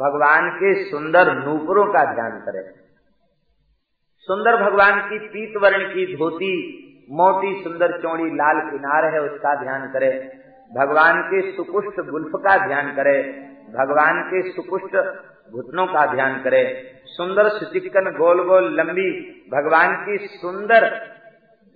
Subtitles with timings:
[0.00, 2.62] भगवान के सुंदर नूपुरों का ध्यान करें।
[4.18, 6.76] सुंदर भगवान की पीत वर्ण की धोती,
[7.10, 10.32] मोटी सुंदर चौड़ी लाल किनार है, उसका ध्यान करे।
[10.76, 13.22] भगवान के सुकुष्ट गुल्फ का ध्यान करे।
[13.78, 14.96] भगवान के सुकुष्ट
[15.52, 19.20] घुटनों का ध्यान करे। सुंदर सुचिकन गोल गोल लंबी,
[19.52, 21.06] भगवान की सुंदर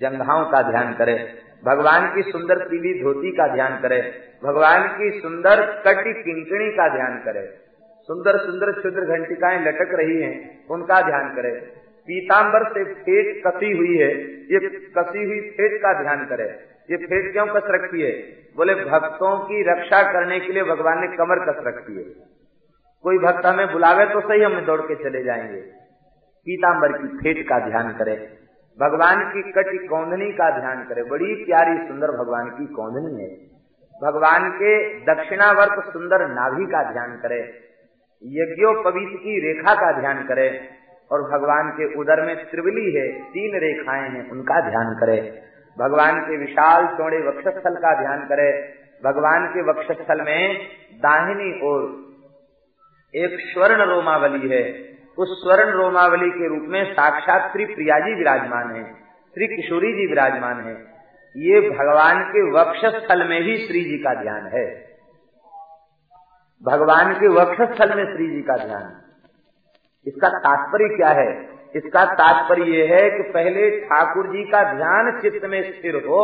[0.00, 5.82] जंघाओं का ध्यान करे। भगवान की सुंदर पीली धोती का ध्यान करे। भगवान की सुंदर
[5.86, 7.63] कटी किंकणी का ध्यान करे।
[8.04, 11.50] सुंदर सुंदर क्षुद्र घंटिकाएँ लटक रही हैं, उनका ध्यान करे।
[12.06, 14.58] पीताम्बर से फेट कसी हुई है, ये
[14.98, 16.44] कसी हुई फेट का ध्यान करे।
[16.90, 18.10] ये फेट क्यों कस रखी है?
[18.56, 22.04] बोले, भक्तों की रक्षा करने के लिए भगवान ने कमर कस रखी है।
[23.02, 25.60] कोई भक्त हमें बुलावे तो सही, हम दौड़ के चले जाएँगे।
[26.44, 28.38] पीताम्बर की फेट का ध्यान करे।
[28.80, 33.54] भगवान की कटी कौंधनी का ध्यान करे। बड़ी प्यारी सुंदर भगवान की कौंधनी है।
[34.02, 37.73] भगवान के दक्षिणावर्त सुंदर नाभि का ध्यान करे।
[38.26, 40.68] यज्ञोपवीत की रेखा का ध्यान करे
[41.12, 45.42] और भगवान के उदर में त्रिवली है, तीन रेखाएँ हैं, उनका ध्यान करे।
[45.78, 50.58] भगवान के विशाल चौड़े वक्षस्थल का ध्यान करे। भगवान के वक्षस्थल में
[50.94, 52.04] दाहिनी ओर
[53.14, 58.76] एक स्वर्ण रोमावली है। उस स्वर्ण रोमावली के रूप में साक्षात श्री प्रिया जी विराजमान
[58.76, 58.94] है,
[59.34, 60.74] श्री किशोरी जी विराजमान है।
[61.36, 64.93] ये भगवान के वक्षस्थल में ही श्री जी का ध्यान है।
[66.64, 68.92] भगवान के वक्षस्थल में श्री जी का ध्यान।
[70.06, 71.30] इसका तात्पर्य क्या है?
[71.76, 76.20] इसका तात्पर्य यह है कि पहले ठाकुर जी का ध्यान चित्त में स्थिर हो,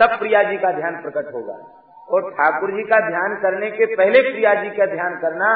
[0.00, 1.56] तब प्रिया जी का ध्यान प्रकट होगा।
[2.08, 5.50] और ठाकुर जी का ध्यान करने के पहले प्रिया जी का ध्यान करना,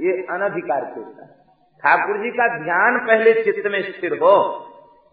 [0.00, 1.28] ये अनधिकार के है।
[1.82, 4.34] ठाकुर जी का ध्यान पहले चित्त में स्थिर हो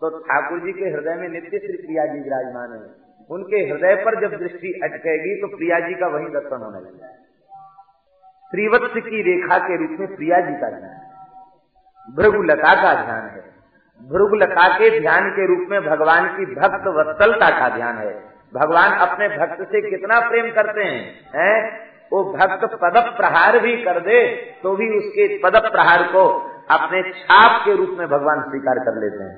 [0.02, 2.80] तो ठाकुर जी के हृदय में नित्य श्री प्रिया जी विराजमान है।
[3.30, 7.08] उनके हृदय पर जब दृष्टि अटकेगी तो प्रिया जी का वही दर्शन होने लगेगा।
[8.51, 10.93] श्रीवत्स की रेखा के रूप में प्रिया जी का ध्यान
[12.07, 13.41] भृगुलता का ध्यान है।
[14.02, 18.14] भृगुलता के ध्यान के रूप में भगवान की भक्त वत्सलता का ध्यान है।
[18.53, 20.99] भगवान अपने भक्त से कितना प्रेम करते हैं
[21.36, 21.55] हैं?
[22.11, 24.20] वो भक्त पद प्रहार भी कर दे
[24.64, 26.25] तो भी उसके पद प्रहार को
[26.71, 29.36] अपने छाप के रूप में भगवान स्वीकार कर लेते हैं।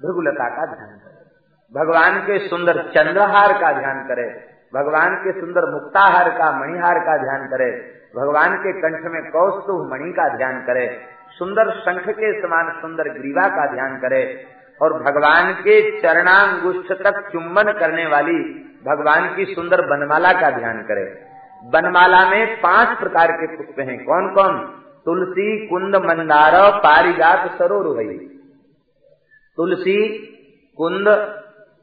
[0.00, 0.98] भृगुलता का ध्यान
[1.74, 7.46] भगवान के सुंदर चंद्रहार का ध्यान करे। भगवान के सुंदर मुक्ताहार का, मणिहार का ध्यान
[7.46, 11.00] करे। भगवान के कंठ में कौस्तुभ मणि का ध्यान करे।
[11.38, 14.46] सुंदर शंख के समान सुंदर ग्रीवा का ध्यान करे।
[14.82, 18.38] और भगवान के चरणांगुष्ठ तक चुंबन करने वाली
[18.86, 21.26] भगवान की सुंदर बनमाला का ध्यान करे।
[21.64, 24.58] बनमाला में पाँच प्रकार के पुष्प हैं। कौन कौन
[25.04, 28.18] तुलसी, कुंद, मंदार, पारिजात सरोरुहई
[29.56, 30.08] तुलसी,
[30.76, 31.08] कुंद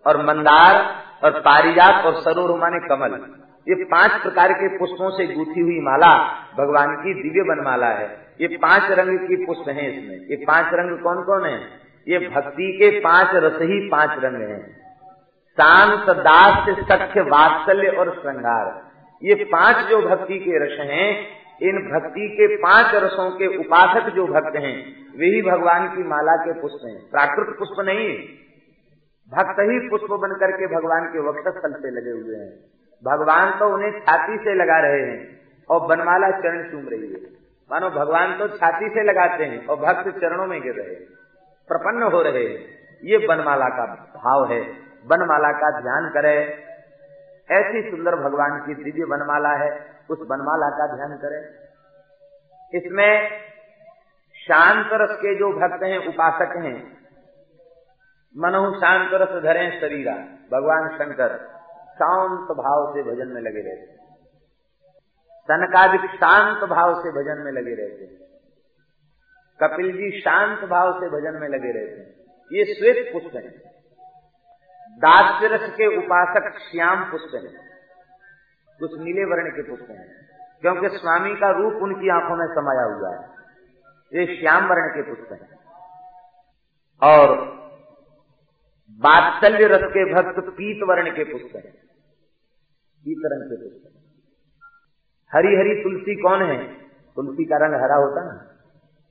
[0.07, 3.35] और मंदार और पारिजात और सरोरु माने कमल।
[3.67, 6.17] ये पाँच प्रकार के पुष्पों से गूथी हुई माला
[6.57, 10.99] भगवान की दिव्य बनमाला है। ये पाँच रंग की पुष्प हैं इसमें। ये पाँच रंग
[10.99, 11.59] कौन कौन है?
[12.07, 14.81] ये भक्ति के पाँच रस ही पाँच रंग हैं।
[15.51, 18.91] शांत, दास, सख्य, वात्सल्य और श्रृंगार।
[19.23, 21.27] ये पाँच जो भक्ति के रस हैं,
[21.61, 26.35] इन भक्ति के पाँच रसों के उपासक जो भक्त हैं, वे ही भगवान की माला
[26.35, 28.17] के पुष्प हैं। प्राकृत पुष्प नहीं
[29.31, 32.49] भक्त ही पुष्प बन करके भगवान के वक्षस्थल पे लगे हुए हैं।
[33.03, 37.19] भगवान तो उन्हें छाती से लगा रहे हैं और बनमाला चरण चूम रही है।
[37.71, 40.95] मानो भगवान तो छाती से लगाते हैं और भक्त चरणों में गिर रहे
[41.69, 44.61] प्रपन्न हो रहे हैं। ये बनमाला का भाव है।
[45.07, 46.63] बनमाला का ध्यान करे।
[47.51, 51.41] ऐसी सुंदर भगवान की दिव्य बनमाला है। उस बनमाला का ध्यान करें।
[52.73, 53.29] इसमें
[54.35, 57.00] शांत रस के जो भक्त हैं, उपासक हैं
[58.37, 60.13] मनु शांत रस धरे शरीरा।
[60.51, 61.37] भगवान शंकर
[61.93, 64.01] शांत भाव से भजन में लगे रहते
[65.47, 68.31] तनकादिक शांत भाव से भजन में लगे रहते
[69.63, 72.21] कपिल जी शांत भाव से भजन में लगे रहते
[72.57, 73.49] ये श्वेत पुष्प है।
[74.91, 77.53] दास्य रस के उपासक श्याम पुष्प है।
[78.79, 80.29] कुछ नीले वर्ण के पुष्प हैं।
[80.61, 83.29] क्योंकि स्वामी का रूप उनकी आँखों में समाया हुआ है।
[84.13, 85.59] ये श्याम वर्ण के पुष्प हैं।
[87.03, 87.60] और
[88.99, 91.73] बात्सल्य रस के भक्त पीत वर्ण के पुष्प हैं।
[93.03, 93.93] पीत रंग के पुष्प
[95.35, 96.67] हरी हरी तुलसी कौन है?
[97.15, 98.33] तुलसी का रंग हरा होता ना।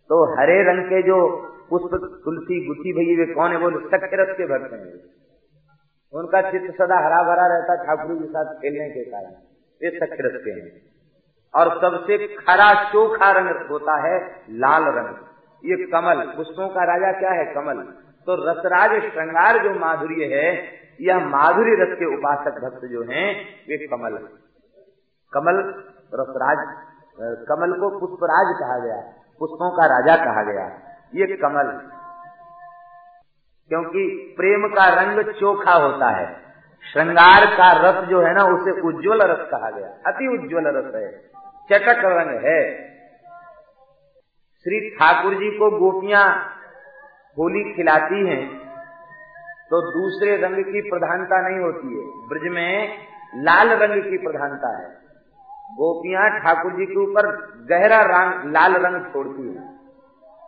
[0.09, 3.56] तो हरे रंग के जो पुष्प, तुलसी गुथी भई वे कौन है?
[3.56, 5.21] वो सख्य रस के भक्त हैं।
[6.12, 9.32] उनका चित्त सदा हरा भरा रहता ठाकुर के साथ खेलने के कारण।
[9.82, 10.82] ये सच के हैं।
[11.55, 15.15] और सबसे खरा, चोखा रंग होता है लाल रंग।
[15.65, 17.44] ये कमल, पुष्पों का राजा क्या है?
[17.44, 20.49] कमल। तो रसराज श्रृंगार जो माधुर्य है
[21.00, 23.28] यह माधुरी रस के उपासक भक्त जो हैं,
[23.69, 24.17] वे कमल
[25.32, 25.61] कमल
[26.14, 26.58] रसराज
[27.49, 29.00] कमल को पुष्पराज कहा गया,
[29.40, 30.67] पुष्पों का राजा कहा गया।
[31.14, 31.70] ये कमल,
[33.70, 34.05] क्योंकि
[34.37, 36.28] प्रेम का रंग चोखा होता है।
[36.84, 41.11] श्रृंगार का रस जो है ना, उसे उज्जवल रस कहा गया, अति उज्जवल रस है,
[41.70, 42.61] चटक रंग है।
[44.67, 46.25] श्री ठाकुर जी को गोपियाँ
[47.37, 48.43] होली खिलाती हैं
[49.71, 52.73] तो दूसरे रंग की प्रधानता नहीं होती है। ब्रज में
[53.41, 54.88] लाल रंग की प्रधानता है।
[55.73, 57.29] गोपियाँ ठाकुर जी के ऊपर
[57.69, 59.69] गहरा रंग, लाल रंग छोड़ती हैं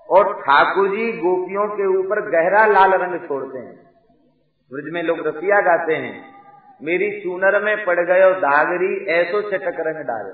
[0.08, 3.74] और ठाकुर जी गोपियों के ऊपर गहरा लाल रंग छोड़ते हैं।
[4.72, 6.14] ब्रज में लोग रसिया गाते हैं,
[6.80, 10.32] मेरी चूनर में पड़ गयो दागरी, ऐसो चटक रंग डाल।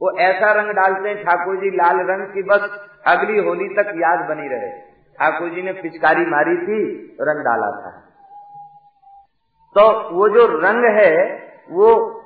[0.00, 2.68] वो ऐसा रंग डालते हैं ठाकुर जी, लाल रंग की बस
[3.06, 4.72] अगली होली तक याद बनी रहे।
[5.14, 8.00] ठाकुर जी ने पिचकारी मारी थी, रंग डाला था।
[9.78, 12.20] तो वो जो रंग है, वो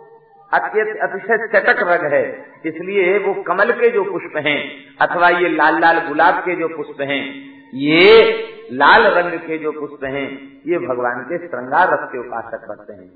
[0.55, 5.81] अत्यंत अतिशय चटक रंग है। इसलिए वो कमल के जो पुष्प हैं, अथवा ये लाल
[5.81, 8.33] लाल गुलाब के जो पुष्प हैं, ये
[8.73, 13.11] लाल रंग के जो पुष्प हैं, ये भगवान के श्रृंगार रस के उपासक बनते हैं।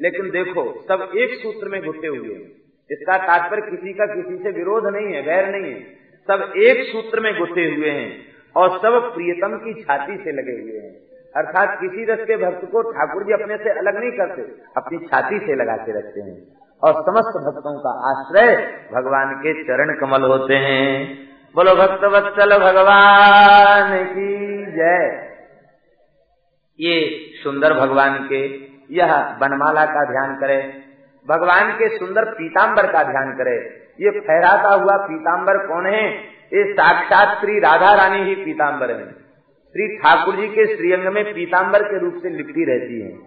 [0.00, 2.52] लेकिन देखो, सब एक सूत्र में घुटे हुए हैं।
[2.90, 5.80] इसका तात्पर्य किसी का किसी से विरोध नहीं है, गैर नहीं है।
[6.30, 10.80] सब एक सूत्र में घुटे हुए हैं। और सब प्रियतम की छाती से लगे हुए
[10.80, 14.42] हैं। अर्थात किसी रस के भक्त को ठाकुर जी अपने से अलग नहीं करते,
[14.76, 18.56] अपनी छाती से लगा के रखते हैं। और समस्त भक्तों का आश्रय
[18.94, 21.18] भगवान के चरण कमल होते हैं।
[21.54, 25.30] बोलो, भक्त वत्सल भगवान की जय।
[26.80, 30.82] ये सुंदर भगवान के, यह बनमाला का ध्यान करे।
[31.28, 33.56] भगवान के सुंदर पीताम्बर का ध्यान करे।
[34.00, 36.39] ये फहराता हुआ पीताम्बर कौन है?
[36.52, 39.12] ये साक्षात श्री राधा रानी ही पीताम्बर है।
[39.72, 43.18] श्री ठाकुर जी के श्रीअंग में पीताम्बर के रूप से लिपटी रहती है।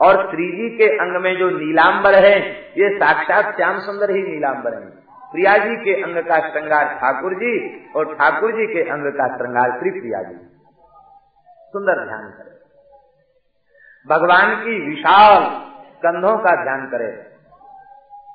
[0.00, 4.74] और श्री जी के अंग में जो नीलाम्बर है, ये साक्षात श्याम सुंदर ही नीलाम्बर
[4.74, 9.36] है। प्रिया जी के अंग का श्रृंगार ठाकुर जी और ठाकुर जी के अंग का
[9.36, 10.34] श्रृंगार श्री प्रिया जी।
[11.72, 12.56] सुंदर ध्यान करें।
[14.08, 15.44] भगवान की विशाल
[16.06, 17.26] कंधों का ध्यान करे।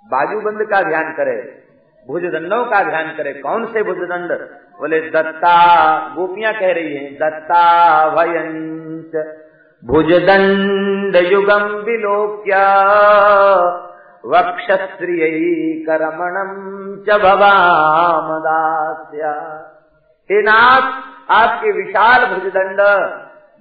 [0.06, 1.61] बाजूबंद का ध्यान करे।
[2.08, 4.48] भुजदंडों का ध्यान करे। कौन से भुजदंड?
[4.80, 9.40] बोले, दत्ता। गोपियाँ कह रही हैं दत्ता भयंच
[9.86, 12.84] भुजदंड युगम विलोक्या
[14.26, 19.66] वक्षस्त्रिय करमणम च भवामदास्या।
[20.32, 20.92] हे नाथ,
[21.32, 23.10] आपके विशाल भुजदंड,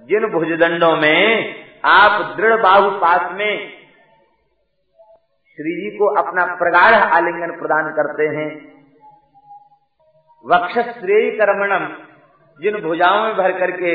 [0.09, 1.55] जिन भुजदंडों में
[1.85, 3.80] आप दृढ़ बाहु पास में
[5.57, 8.49] श्री जी को अपना प्रगाढ़ आलिंगन प्रदान करते हैं।
[10.45, 11.87] वक्षश्रेय कर्मणम
[12.59, 13.93] जिन भुजाओं में भर करके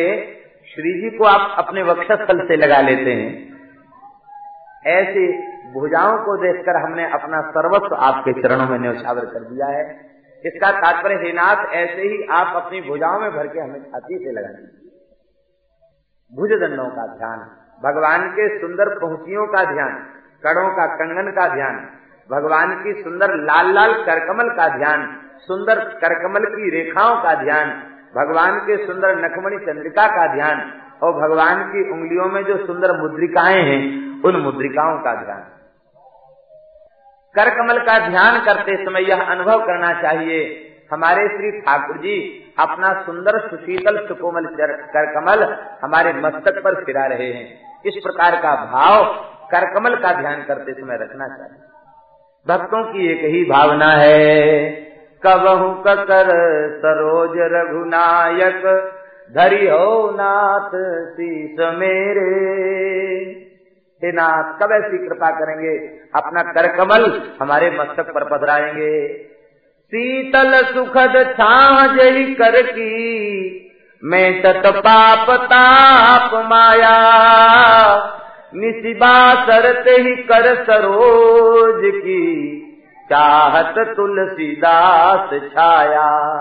[0.69, 3.31] श्री जी को आप अपने वक्षस्थल से लगा लेते हैं,
[4.91, 5.27] ऐसे
[5.73, 9.85] भुजाओं को देखकर हमने अपना सर्वस्व आपके चरणों में न्यौछावर कर दिया है।
[10.45, 14.51] इसका तात्पर्य हेनाथ ऐसे ही आप अपनी भुजाओं में भर के हमें छाती से लगा
[14.51, 14.91] दीजिए।
[16.33, 17.39] भुज दंडों का ध्यान,
[17.83, 19.97] भगवान के सुंदर पहुंचियों का ध्यान
[20.45, 21.77] कड़ों का कंगन का ध्यान,
[22.31, 25.07] भगवान की सुंदर लाल लाल करकमल का ध्यान,
[25.39, 27.71] सुंदर करकमल की रेखाओं का ध्यान,
[28.17, 30.73] भगवान के सुंदर नखमणि चंद्रिका का ध्यान,
[31.03, 33.83] और भगवान की उंगलियों में जो सुंदर मुद्रिकाएँ हैं,
[34.23, 35.43] उन मुद्रिकाओं का ध्यान।
[37.35, 40.63] कर कमल का ध्यान करते समय यह अनुभव करना चाहिए,
[40.93, 42.17] हमारे श्री ठाकुर जी
[42.59, 44.47] अपना सुंदर सुशीतल सुकोमल
[44.95, 45.43] कर कमल
[45.83, 47.47] हमारे मस्तक पर फिरा रहे हैं।
[47.87, 49.05] इस प्रकार का भाव
[49.55, 51.63] कर कमल का ध्यान करते समय रखना चाहिए।
[52.47, 54.71] भक्तों की एक ही भावना है,
[55.23, 55.97] कबहू कर
[56.79, 58.63] सरोज रघुनायक,
[59.35, 60.71] धरी हो नाथ
[61.13, 62.33] शीस मेरे।
[64.05, 65.79] हे नाथ, कब ऐसी कृपा करेंगे?
[66.15, 69.19] अपना कर कमल हमारे मस्तक पर पधराएँगे।
[69.87, 72.93] शीतल सुखद छाजही कर की,
[74.05, 76.97] मैं तत पाप ताप माया।
[78.57, 82.57] निशिबा सरते ही कर सरोज की।
[83.11, 86.37] चाहत तुलसीदास छाया।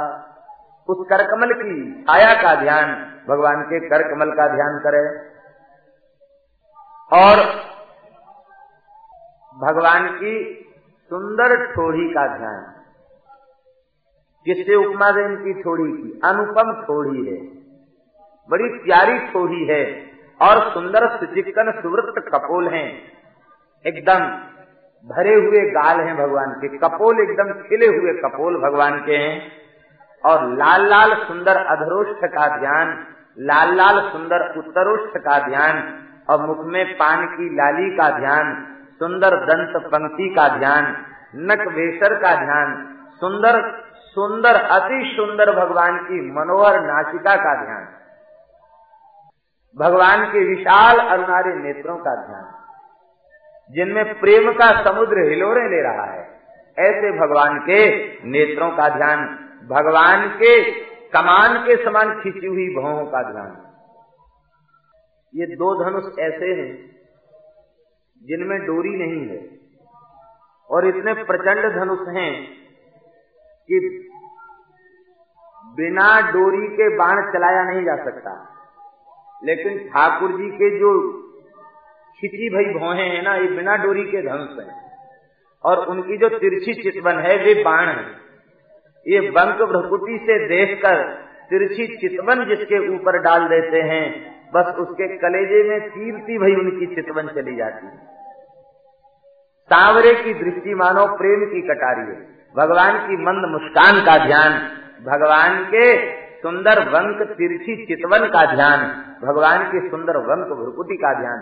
[0.89, 2.85] उस करकमल की छाया का ध्यान,
[3.29, 5.35] भगवान के कर कमल का ध्यान करे।
[7.13, 7.35] और
[9.57, 10.65] भगवान की
[11.09, 12.75] सुंदर ठोड़ी का ध्यान।
[14.45, 16.21] जिससे उपमा दे इनकी ठोड़ी की?
[16.23, 17.37] अनुपम ठोड़ी है।
[18.49, 23.11] बड़ी प्यारी ठोड़ी है। और सुंदर सुचिकन सुवृत्त कपोल हैं।
[23.85, 24.19] एकदम
[25.15, 29.51] भरे हुए गाल हैं भगवान के। कपोल एकदम खिले हुए कपोल भगवान के हैं।
[30.25, 33.07] और लाल लाल सुंदर अधरोष्ठ का ध्यान,
[33.39, 35.99] लाल लाल सुंदर उत्तरोष्ठ का ध्यान,
[36.29, 38.67] और मुख में पान की लाली का ध्यान,
[38.99, 46.31] सुंदर दंत पंक्ति का ध्यान, नक वेशर का ध्यान, सुंदर सुंदर, अति सुंदर भगवान की
[46.31, 47.87] मनोहर नाचिका का ध्यान।
[49.77, 52.65] भगवान के विशाल अरुणारी नेत्रों का ध्यान।
[53.71, 56.41] जिनमें प्रेम का समुद्र हिलोरे ले रहा है,
[56.79, 59.27] ऐसे भगवान के नेत्रों का ध्यान,
[59.69, 60.71] भगवान के
[61.09, 63.61] कमान के समान खींची हुई भवों का ध्यान।
[65.35, 66.95] ये दो धनुष ऐसे हैं,
[68.23, 69.59] जिनमें डोरी नहीं है,
[70.69, 72.47] और इतने प्रचंड धनुष हैं
[73.67, 73.79] कि
[75.65, 78.54] बिना डोरी के बाण चलाया नहीं जा सकता।
[79.43, 80.91] लेकिन ठाकुर जी के जो
[82.19, 84.83] खिची भाई भौहे हैं ना, ये बिना डोरी के धनुष हैं
[85.63, 88.05] और उनकी जो तिरछी चितवन है, वे बाण है।
[89.05, 91.03] ये बंक भ्रकुटी से देखकर
[91.49, 94.05] तिरछी चितवन जिसके ऊपर डाल देते हैं,
[94.55, 97.97] बस उसके कलेजे में तीरती भाई उनकी चितवन चली जाती है।
[99.71, 104.53] सांवरे की दृष्टि मानो प्रेम की कटारी है। भगवान की मंद मुस्कान का ध्यान,
[105.05, 106.14] भगवान के
[106.45, 108.81] सुंदर वंक तिरछी चितवन का ध्यान
[109.27, 111.39] भगवान की सुंदर वंक भ्रुकुटी का ध्यान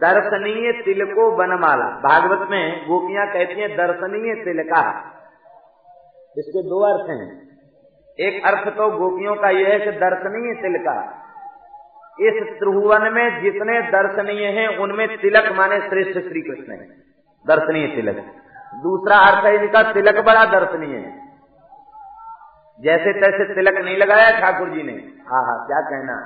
[0.00, 4.80] दर्शनीय तिलको बनमाला भागवत में गोपियाँ कहती हैं, दर्शनीय तिलका
[6.38, 7.48] इसके दो अर्थ हैं।
[8.20, 10.96] एक अर्थ तो गोपियों का यह है कि दर्शनीय तिलका
[12.20, 16.88] इस त्रिभुवन में जितने दर्शनीय हैं, उनमें तिलक माने श्रेष्ठ श्री कृष्ण है।
[17.46, 18.16] दर्शनीय तिलक।
[18.82, 21.25] दूसरा अर्थ है इनका, तिलक बड़ा दर्शनीय है।
[22.80, 24.92] जैसे तैसे तिलक नहीं लगाया ठाकुर जी ने।
[25.28, 26.16] हाँ हाँ क्या कहना?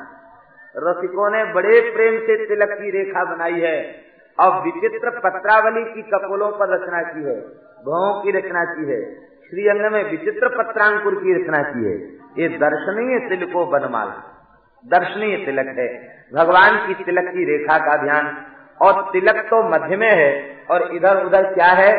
[0.74, 3.76] रसिकों ने बड़े प्रेम से तिलक की रेखा बनाई है
[4.38, 7.40] और विचित्र पत्रावली की कपोलों पर रचना की है
[7.86, 9.00] भावों की रचना की है
[9.44, 11.94] श्रीअंग में विचित्र पत्रांकुर की रचना की है।
[12.38, 14.16] ये दर्शनीय तिलको बनमाला
[14.84, 15.88] दर्शनीय तिलक है।
[16.34, 18.36] भगवान की तिलक की रेखा का ध्यान
[18.80, 20.30] और तिलक तो मध्य में है
[20.70, 21.92] और इधर उधर क्या है?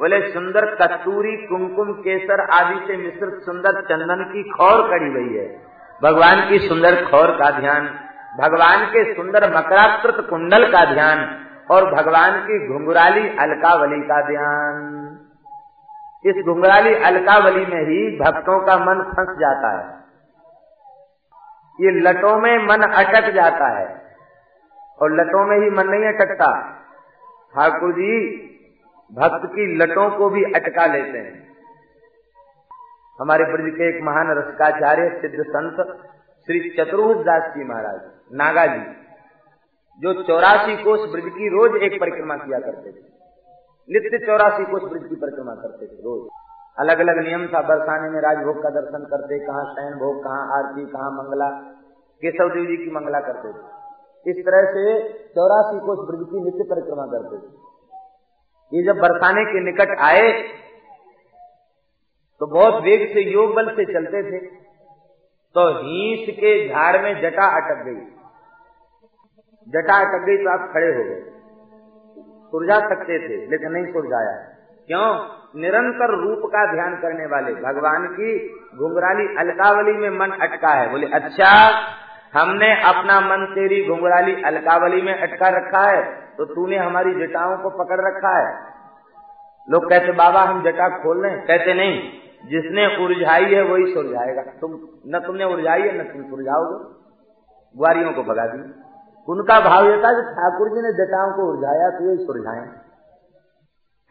[0.00, 5.62] बोले, सुंदर कस्तूरी, कुमकुम, केसर आदि से मिश्रित सुंदर चंदन की खौर कड़ी गई है।
[6.02, 7.86] भगवान की सुंदर खौर का ध्यान,
[8.38, 14.76] भगवान के सुंदर मकराकृत कुंडल का ध्यान, और भगवान की घुंघराली अलकावली का ध्यान।
[16.24, 19.98] इस घुंघराली अलकावली में ही भक्तों का मन फंस जाता है।
[21.80, 24.02] ये लटों में मन अटक जाता है,
[24.98, 26.52] और लटों में ही मन नहीं अटकता।
[27.54, 28.44] ठाकुर जी
[29.10, 31.36] भक्त की लटों को भी अटका लेते हैं।
[33.18, 35.76] हमारे ब्रज के एक महान रसकाचार्य सिद्ध संत
[36.48, 38.00] श्री चतुर्भुज दास जी महाराज,
[38.32, 38.82] नागा जी,
[40.02, 43.06] जो चौरासी कोष ब्रज की रोज एक परिक्रमा किया करते थे।
[43.88, 46.28] नित्य चौरासी कोष ब्रज की परिक्रमा करते थे रोज।
[46.78, 50.84] अलग अलग नियम था, बरसाने में राजभोग का दर्शन करते, कहाँ शयन भोग, कहाँ आरती,
[50.86, 51.48] कहाँ मंगला,
[52.22, 54.84] केशव देव जी की मंगला करते थे। इस तरह से
[55.34, 57.66] चौरासी कोष ब्रज की नित्य परिक्रमा करते थे।
[58.72, 60.30] ये जब बरसाने के निकट आए
[62.40, 64.38] तो बहुत वेग से योग बल से चलते थे।
[65.54, 68.00] तो हीस के झाड़ में जटा अटक गई।
[69.66, 71.20] जटा अटक गई तो आप खड़े हो गए।
[72.52, 74.36] सुरझा सकते थे, लेकिन नहीं सुरझाया
[74.88, 75.08] क्यों?
[75.54, 78.30] निरंतर रूप का ध्यान करने वाले। भगवान की
[78.76, 81.50] घुंघराली अलकावली में मन अटका है। बोले अच्छा
[82.34, 86.02] हमने अपना मन तेरी घुंघराली अलकावली में अटका रखा है।
[86.38, 88.74] तो तूने हमारी जटाओं को पकड़ रखा है।
[89.70, 92.12] लोग कहते, बाबा, हम जटा खोल लें। कहते, नहीं,
[92.48, 96.98] जिसने उलझाई है, वही सुलझाएगा तुम, न तुमने उलझाई है, न तुम सुलझाओगे
[97.76, 98.60] ग्वारियों को भगा दी
[99.28, 102.66] उनका भाव यह था कि ठाकुर जी ने जटाओं को उलझाया तो यही सुलझाए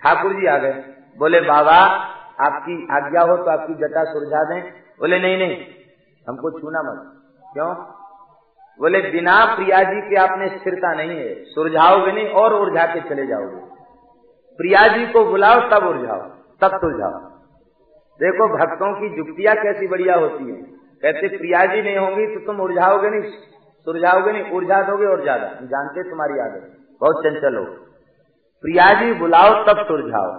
[0.02, 0.74] ठाकुर जी आ गए।
[1.18, 1.78] बोले, बाबा,
[2.46, 4.62] आपकी आज्ञा हो तो आपकी जटा सुलझा दें।
[5.00, 5.58] बोले, नहीं नहीं,
[6.30, 7.97] हमको छूना मत। क्यों?
[8.80, 13.28] बोले, बिना प्रिया जी के आपने स्थिरता नहीं है। सुलझाओगे नहीं और उलझा के चले
[13.28, 13.60] जाओगे।
[14.60, 16.22] प्रिया जी को बुलाओ, तब उलझाओ,
[16.62, 17.20] तब सुलझाओ।
[18.20, 20.62] देखो, भक्तों की जुक्तियाँ कैसी बढ़िया होती है।
[21.04, 23.32] कहते प्रिया जी नहीं होंगी तो तुम उलझाओगे नहीं,
[23.88, 27.64] सुलझाओगे नहीं, उलझा दोगे और ज़्यादा। जानते तुम्हारी आदत। बहुत चंचल हो।
[28.64, 30.32] प्रिया जी बुलाओ, तब सुलझाओ।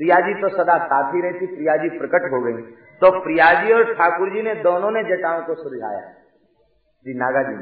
[0.00, 2.62] प्रिया जी तो सदा साथ ही रहती प्रिया जी प्रकट हो गई।
[3.02, 6.00] तो प्रिया जी और ठाकुर जी ने, दोनों ने जटाओं को सुलझाया।
[7.08, 7.54] श्री नागा जी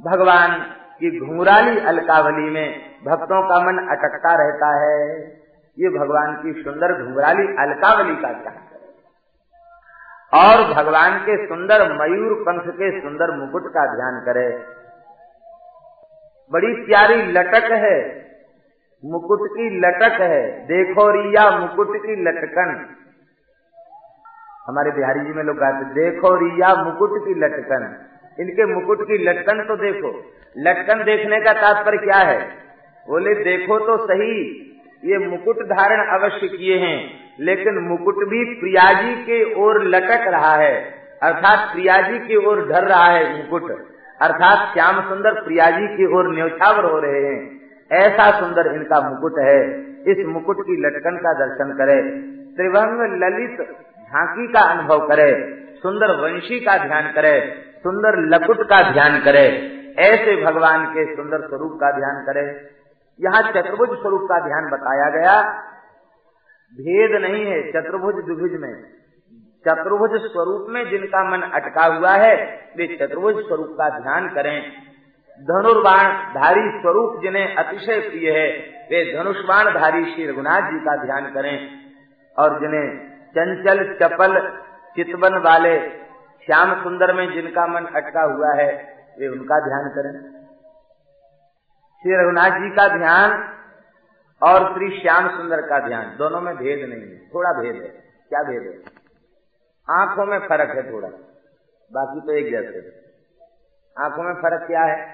[0.00, 0.56] भगवान
[0.98, 2.66] की घुंघराली अलकावली में
[3.04, 4.98] भक्तों का मन अटकता रहता है।
[5.78, 8.58] ये भगवान की सुंदर घुंघराली अलकावली का ध्यान
[10.32, 14.46] और भगवान के सुंदर मयूर पंख के सुंदर मुकुट का ध्यान करे।
[16.52, 17.96] बड़ी प्यारी लटक है,
[19.04, 22.76] मुकुट की लटक है, देखो रिया मुकुट की लटकन।
[24.66, 27.82] हमारे बिहारी जी में लोग गाते देखो रिया मुकुट की लटकन।
[28.40, 30.12] इनके मुकुट की लटकन तो देखो।
[30.58, 32.38] लटकन देखने का तात्पर्य क्या है?
[33.08, 34.36] बोले, देखो तो सही,
[35.04, 40.74] ये मुकुट धारण अवश्य किए हैं, लेकिन मुकुट भी प्रियाजी के ओर लटक रहा है।
[41.22, 43.70] अर्थात प्रियाजी की ओर ढर रहा है मुकुट।
[44.22, 47.60] अर्थात श्याम सुंदर प्रियाजी की ओर न्यौछावर हो रहे हैं।
[47.92, 49.60] ऐसा सुंदर इनका मुकुट है।
[50.12, 52.00] इस मुकुट की लटकन का दर्शन करे।
[52.56, 53.76] त्रिभंग ललित
[54.14, 55.30] झांकी का अनुभव करे,
[55.76, 59.46] सुंदर वंशी का ध्यान करे, सुंदर लकुट का ध्यान करे,
[59.98, 62.74] ऐसे भगवान के सुंदर स्वरूप का ध्यान करे।
[63.20, 65.40] यहाँ चतुर्भुज स्वरूप का ध्यान बताया गया।
[66.76, 68.82] भेद नहीं है चतुर्भुज द्विभुज में।
[69.66, 72.34] चतुर्भुज स्वरूप में जिनका मन अटका हुआ है,
[72.76, 74.72] वे चतुर्भुज स्वरूप का ध्यान करें।
[75.40, 78.48] धनुर्बाण धारी स्वरूप जिन्हें अतिशय प्रिय है,
[78.90, 81.68] वे धनुष्बाण धारी श्री रघुनाथ जी का ध्यान करें
[82.38, 84.62] और जिन्हें चंचल चपल
[84.96, 85.90] चितवन वाले
[86.46, 90.44] श्याम सुंदर में जिनका मन अटका हुआ है, वे उनका ध्यान करें।
[92.02, 93.54] श्री रघुनाथ जी का ध्यान
[94.42, 97.88] और श्री श्याम सुंदर का ध्यान, दोनों में भेद नहीं है। थोड़ा भेद है।
[98.28, 99.04] क्या भेद है?
[99.90, 101.08] आँखों में फ़र्क है थोड़ा।
[101.92, 103.10] बाकी तो एक जैसे।
[104.04, 105.10] आँखों में फ़र्क क्या है?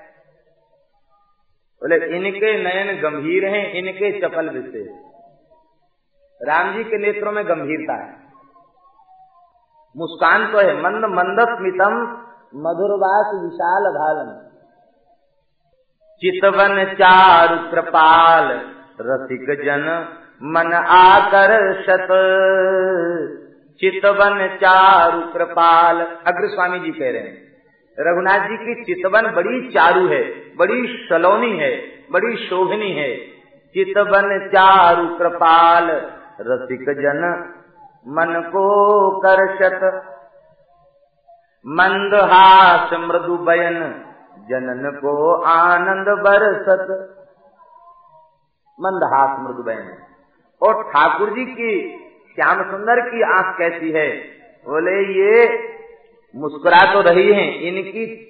[1.83, 5.10] बोले, इनके नयन गंभीर हैं, इनके चपल विशेष
[6.40, 8.20] राम जी के नेत्रों में गंभीरता है।
[9.97, 11.97] मुस्कान तो है, मंद मंद स्मितम
[12.54, 14.47] मधुरवास विशाल भालन
[16.23, 18.49] चितवन चारु कृपाल,
[19.00, 20.09] रसिक जन
[20.42, 22.09] मन आकर्षत।
[23.80, 27.50] चितवन चारु कृपाल अग्र स्वामी जी कह रहे हैं।
[28.00, 30.23] रघुनाथ जी की चितवन बड़ी चारु है,
[30.56, 31.76] बड़ी सलोनी है,
[32.12, 33.16] बड़ी शोभनी है।
[33.75, 37.52] चितवन चारु कृपाल रसिक जन
[38.09, 40.04] मन को कर्षत
[41.66, 44.04] मंदहास मृदु बयन,
[44.50, 47.14] जनन को आनंद बरसत।
[48.80, 49.99] मंदहास मृदु बयन।
[50.62, 51.99] और ठाकुर जी की,
[52.35, 54.16] श्याम सुंदर की आँख कैसी है?
[54.64, 55.59] बोले, ये
[56.36, 58.26] मुस्कुरा तो रही हैं, इनकी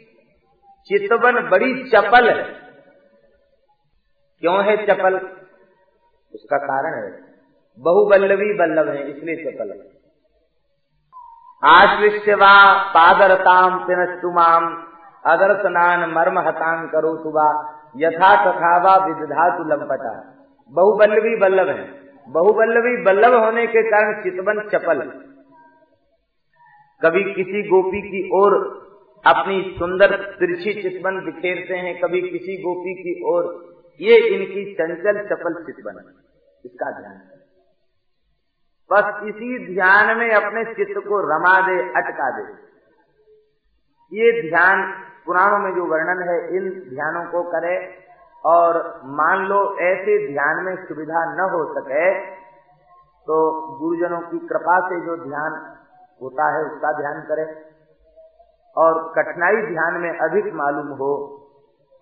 [0.86, 2.44] चितवन बड़ी चपल है।
[4.40, 5.14] क्यों है चपल?
[6.34, 7.29] उसका कारण है।
[7.78, 9.70] बहुबल्लवी बल्लभ है, इसलिए चपल
[11.62, 12.52] आश्विष्यवा
[12.90, 14.66] पादरताम पिनस्तुमाम
[15.24, 17.48] अदर्शनान मर्म हतांग करो सुबा,
[17.96, 20.12] यथा तथा विधातु लंपटा।
[20.72, 21.84] बहुबल्लवी बल्लभ है।
[22.28, 25.00] बहुबल्लभी बल्लभ होने के कारण चितवन चपल।
[27.02, 28.56] कभी किसी गोपी की ओर
[29.24, 33.48] अपनी सुंदर तिरछी चितवन बिखेरते हैं, कभी किसी गोपी की ओर।
[34.00, 36.02] ये इनकी चंचल चपल चितवन,
[36.64, 37.18] इसका ध्यान।
[38.90, 42.42] बस इसी ध्यान में अपने चित्त को रमा दे, अटका दे।
[44.12, 44.82] ये ध्यान
[45.26, 47.76] पुराणों में जो वर्णन है, इन ध्यानों को करे
[48.44, 52.08] और मान लो ऐसे ध्यान में सुविधा न हो सके
[53.26, 53.36] तो
[53.78, 55.52] गुरुजनों की कृपा से जो ध्यान
[56.22, 57.46] होता है, उसका ध्यान करें।
[58.76, 61.12] और कठिनाई ध्यान में अधिक मालूम हो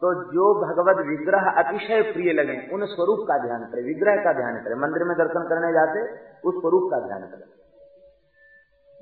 [0.03, 4.59] तो जो भगवत विग्रह अतिशय प्रिय लगे, उन स्वरूप का ध्यान करें, विग्रह का ध्यान
[4.65, 6.03] करें। मंदिर में दर्शन करने जाते,
[6.45, 7.47] उस स्वरूप का ध्यान करें।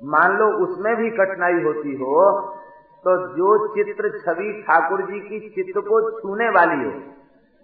[0.01, 2.15] मान लो उसमें भी कठिनाई होती हो
[3.05, 6.91] तो जो चित्र छवि ठाकुर जी की चित्र को छूने वाली हो,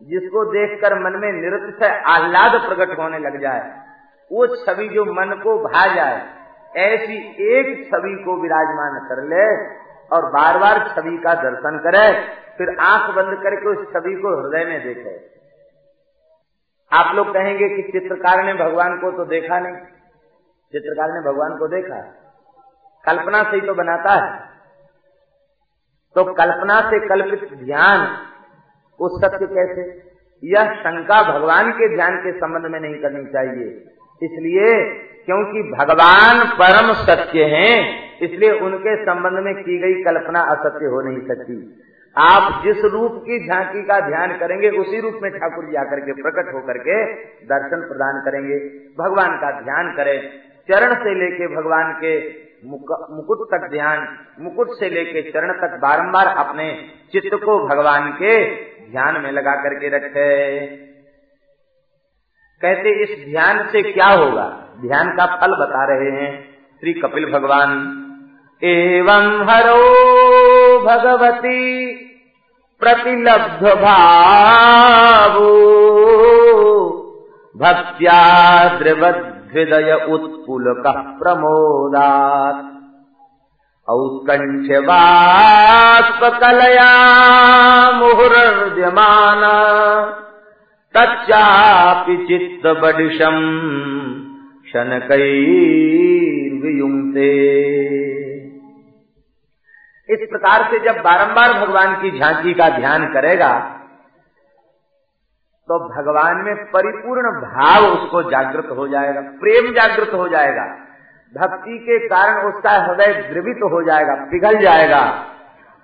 [0.02, 3.64] जिसको देखकर मन में निरतिशय आह्लाद प्रकट होने लग जाए,
[4.32, 6.22] वो छवि जो मन को भा जाए,
[6.82, 7.18] ऐसी
[7.50, 9.44] एक छवि को विराजमान कर ले
[10.12, 12.08] और बार बार छवि का दर्शन करे।
[12.58, 15.34] फिर आँख बंद करके उस छवि को हृदय में देखे।
[16.94, 19.76] आप लोग कहेंगे कि चित्रकार ने भगवान को तो देखा नहीं।
[20.72, 22.02] चित्रकार ने भगवान को देखा।
[23.06, 24.40] कल्पना से ही तो बनाता है।
[26.16, 28.18] तो कल्पना से कल्पित ध्यान
[29.00, 30.14] उस सत्य कैसे?
[30.44, 33.70] यह शंका भगवान के ध्यान के संबंध में नहीं करनी चाहिए।
[34.24, 41.02] इसलिए, क्योंकि भगवान परम सत्य हैं, इसलिए उनके संबंध में की गई कल्पना असत्य हो
[41.02, 41.84] नहीं सकती।
[42.18, 46.14] आप जिस रूप की झांकी का ध्यान करेंगे, उसी रूप में ठाकुर जी आकर के
[46.14, 47.14] प्रकट होकर के
[47.46, 48.60] दर्शन प्रदान करेंगे।
[49.04, 50.30] भगवान का ध्यान करें।
[50.72, 52.44] चरण से लेके भगवान के
[53.16, 58.56] मुकुट तक ध्यान, मुकुट से लेके चरण तक बारंबार अपने चित्त को भगवान के
[58.92, 60.60] ध्यान में लगा करके रखे।
[62.62, 64.76] कहते, इस ध्यान से क्या होगा?
[64.82, 66.44] ध्यान का फल बता रहे हैं
[66.80, 68.00] श्री कपिल भगवान।
[68.64, 69.80] एवं हरो
[70.86, 71.60] भगवती
[72.84, 73.74] प्रतिलब्धभावो।
[77.58, 82.74] भक्त्या द्रवद्हृदय उत्पुलकः प्रमोदात्।
[83.90, 84.82] औत्कण्ठ्यवात्पकलया
[87.92, 89.56] मुहुरजमाना
[90.98, 93.52] तच्चापि चित्तबडिशम्
[94.74, 95.64] शनकैर्वियुङ्क्ते।
[100.14, 103.54] इस प्रकार से जब बारंबार भगवान की झांकी का ध्यान करेगा
[105.70, 110.66] तो भगवान में परिपूर्ण भाव उसको जागृत हो जाएगा, प्रेम जागृत हो जाएगा।
[111.34, 115.04] भक्ति के कारण उसका हृदय द्रवित हो जाएगा, पिघल जाएगा।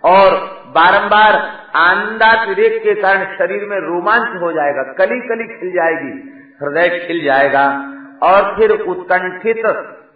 [0.04, 0.36] और
[0.76, 1.36] बारंबार
[1.78, 6.12] आनंदातिरेक के कारण शरीर में रोमांच हो जाएगा कली कली खिल जाएगी,
[6.62, 7.66] हृदय खिल जाएगा।
[8.24, 9.66] और फिर उत्कंठित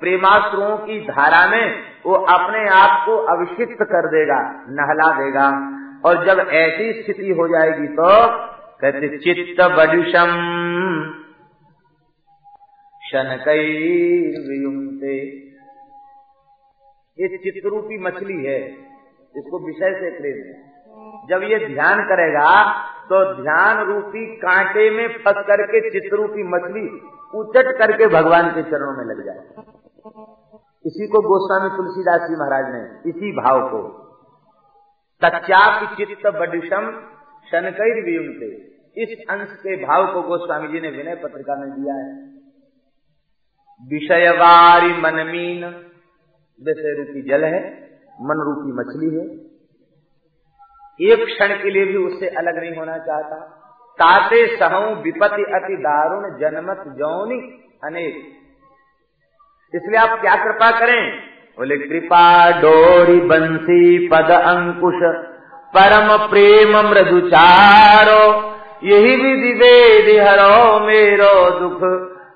[0.02, 4.40] प्रेमाश्रुओं की धारा में वो अपने आप को अभिषिक्त कर देगा,
[4.72, 5.48] नहला देगा।
[6.06, 8.10] और जब ऐसी स्थिति हो जाएगी तो
[8.82, 10.32] कहते, चित्त बडुषम
[13.02, 15.16] शनकैर्वियुंते
[17.18, 18.60] ये चित्रूपी मछली है,
[19.36, 20.54] इसको विषय से प्रेम है।
[21.30, 22.64] जब ये ध्यान करेगा
[23.06, 26.90] तो ध्यान रूपी कांटे में फंस करके चित्रूपी मछली
[27.34, 29.40] उचट करके भगवान के चरणों में लग जाए
[30.06, 34.04] इसी को गोस्वामी तुलसीदास जी महाराज ने, इसी भाव को।
[35.22, 36.92] तच्चाप चित्त बडिशम
[37.52, 42.34] शनकैर वियुंते इस अंश के भाव को गोस्वामी जी ने विनय पत्रिका में दिया है।
[43.94, 45.66] विषयवारी मनमीन
[46.64, 47.84] विषय रूपी जल है
[48.22, 49.54] मन रूपी मछली है।
[51.12, 53.60] एक क्षण के लिए भी उससे अलग नहीं होना चाहता।
[53.94, 58.43] ताते सहू विपति अति दारुण, जनमत जौनी अनेक।
[59.76, 61.12] इसलिए आप क्या कृपा करें?
[61.58, 65.00] बोले, कृपा डोरी बंसी पद अंकुश,
[65.78, 71.80] परम प्रेम मृदुचारो यही विधि वेद हरो मेरो दुख,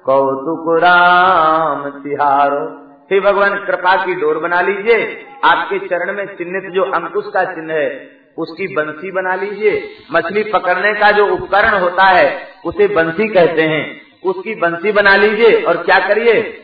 [0.05, 6.83] कौतुक राम तिहारो हे भगवान, कृपा की डोर बना लीजिए। आपके चरण में चिन्हित जो
[6.83, 12.41] अंकुश का चिन्ह है, उसकी बंसी बना लीजिए। मछली पकड़ने का जो उपकरण होता है,
[12.65, 16.63] उसे बंसी कहते हैं। उसकी बंसी बना लीजिए और क्या करिए?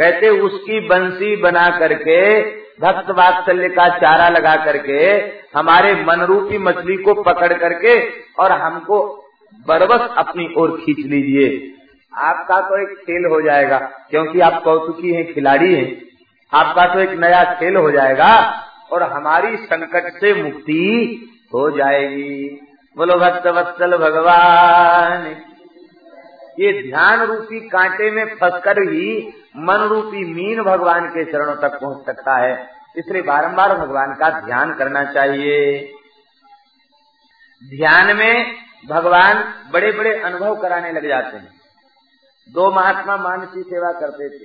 [0.00, 2.40] कहते उसकी बंसी बना करके,
[2.80, 5.00] भक्त वात्सल्य का चारा लगा करके,
[5.58, 7.98] हमारे मन रूपी मछली को पकड़ करके
[8.42, 9.26] और हमको
[9.68, 11.76] बरबस अपनी ओर खींच लीजिए।
[12.18, 13.78] आपका तो एक खेल हो जाएगा,
[14.10, 16.02] क्योंकि आप कौतुकी हैं, खिलाड़ी हैं।
[16.52, 18.32] आपका तो एक नया खेल हो जाएगा
[18.92, 20.82] और हमारी संकट से मुक्ति
[21.54, 22.60] हो जाएगी।
[22.96, 25.36] बोलो, भक्त वत्सल भगवान।
[26.60, 32.06] ये ध्यान रूपी कांटे में फंसकर ही मन रूपी मीन भगवान के चरणों तक पहुँच
[32.06, 35.92] सकता है। इसलिए बारंबार भगवान का ध्यान करना चाहिए।
[37.64, 38.56] ध्यान में
[38.88, 41.60] भगवान बड़े बड़े अनुभव कराने लग जाते हैं।
[42.48, 44.44] दो महात्मा मानसी सेवा करते थे।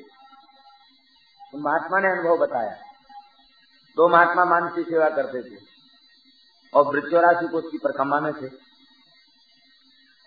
[1.51, 2.75] तो महात्मा ने अनुभव बताया।
[3.95, 5.59] दो महात्मा मानसी सेवा करते थे।
[6.73, 8.47] और वृक्षराशि को उसकी परिक्रमा में थे।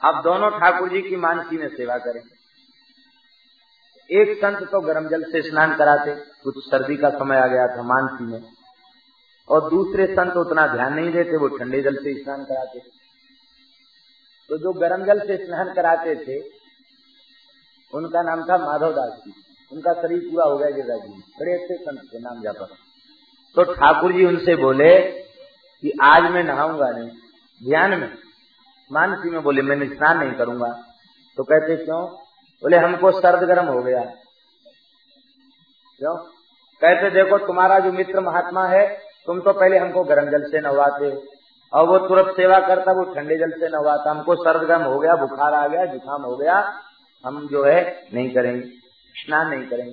[0.04, 2.37] अब दोनों ठाकुर जी की मानसी में सेवा करें।
[4.10, 7.82] एक संत तो गर्म जल से स्नान कराते, कुछ सर्दी का समय आ गया था
[7.82, 8.42] मानसी में।
[9.48, 12.78] और दूसरे संत उतना ध्यान नहीं देते, वो ठंडे जल से स्नान कराते।
[14.50, 16.38] तो जो गर्म जल से स्नान कराते थे,
[17.92, 19.32] उनका नाम था माधव दास जी।
[19.72, 22.66] उनका शरीर पूरा हो गया गिरिराज जी बड़े अच्छे संत थे, नाम जापा
[23.56, 24.98] तो ठाकुर जी उनसे बोले
[25.82, 27.10] कि आज मैं नहाऊँगा नहीं,
[27.60, 28.12] ध्यान में।
[28.90, 30.68] मानसी में बोले, मैं स्नान नहीं करूँगा।
[31.38, 32.27] तो कहते, क्यों?
[32.62, 34.00] बोले, हमको सर्द गर्म हो गया।
[36.00, 36.16] क्यों?
[36.82, 38.86] कहते, देखो, तुम्हारा जो मित्र महात्मा है,
[39.26, 41.10] तुम तो पहले हमको गर्म जल से नहवाते
[41.72, 45.14] और वो तुरंत सेवा करता, वो ठंडे जल से नहवाता हमको सर्द गर्म हो गया,
[45.16, 46.56] बुखार आ गया, जुकाम हो गया।
[47.24, 48.68] हम जो है, नहीं करेंगे,
[49.14, 49.92] स्नान नहीं करेंगे।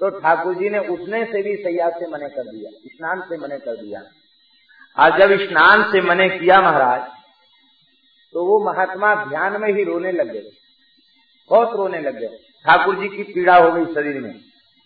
[0.00, 3.58] तो ठाकुर जी ने उठने से भी सैया से मने कर दिया, स्नान से मने
[3.58, 4.02] कर दिया।
[4.96, 7.02] आज जब स्नान से मने किया महाराज
[8.34, 10.50] तो वो महात्मा ध्यान में ही रोने लग गए।
[11.50, 12.28] बहुत रोने लग गए।
[12.66, 14.34] ठाकुर जी की पीड़ा हो गई शरीर में।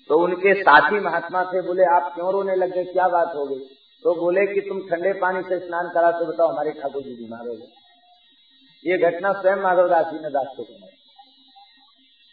[0.09, 2.85] तो उनके साथी महात्मा थे, बोले, आप क्यों रोने लग गए?
[2.85, 3.59] क्या बात हो गई?
[4.03, 7.49] तो बोले कि, तुम ठंडे पानी से स्नान करा तो बताओ, हमारे ठाकुर जी बीमार
[7.49, 7.85] हो गए।
[8.87, 10.91] ये घटना स्वयं माधवदास जी ने दास को सुनाई।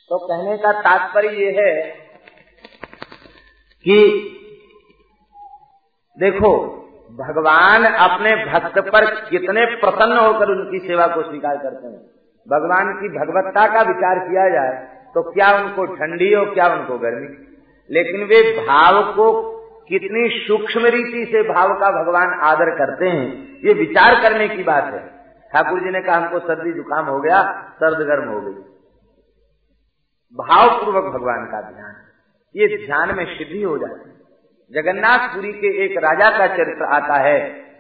[0.10, 1.92] तो कहने का तात्पर्य ये है
[3.84, 4.28] कि,
[6.20, 6.68] देखो,
[7.12, 13.10] भगवान अपने भक्त पर कितने प्रसन्न होकर उनकी सेवा को स्वीकार करते हैं। भगवान की
[13.10, 14.74] भगवत्ता का विचार किया जाए
[15.16, 17.28] तो क्या उनको ठंडी हो, क्या उनको गर्मी?
[17.90, 19.26] लेकिन वे भाव को
[19.90, 23.26] कितनी सूक्ष्म रीति से भाव का भगवान आदर करते हैं,
[23.64, 25.02] ये विचार करने की बात है।
[25.52, 27.42] ठाकुर जी ने कहा, हमको सर्दी जुकाम हो गया,
[27.76, 28.54] सर्द गर्म हो गई।
[30.36, 31.94] भावपूर्वक भगवान का ध्यान,
[32.56, 34.16] ये ध्यान में सिद्धि हो जाती है।
[34.74, 37.40] जगन्नाथपुरी के एक राजा का चरित्र आता है,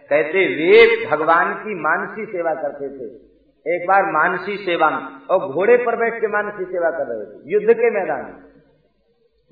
[0.09, 3.30] कहते वे भगवान की मानसी सेवा करते थे।
[3.67, 7.43] एक बार मानसी सेवा में, और घोड़े पर बैठ के मानसी सेवा कर रहे थे,
[7.45, 8.51] युद्ध के मैदान में।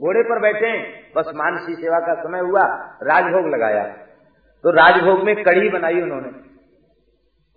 [0.02, 0.80] घोड़े पर बैठे,
[1.16, 2.64] बस मानसी सेवा का समय हुआ,
[3.04, 3.84] राजभोग लगाया।
[4.64, 6.32] तो राजभोग में कड़ी बनाई उन्होंने।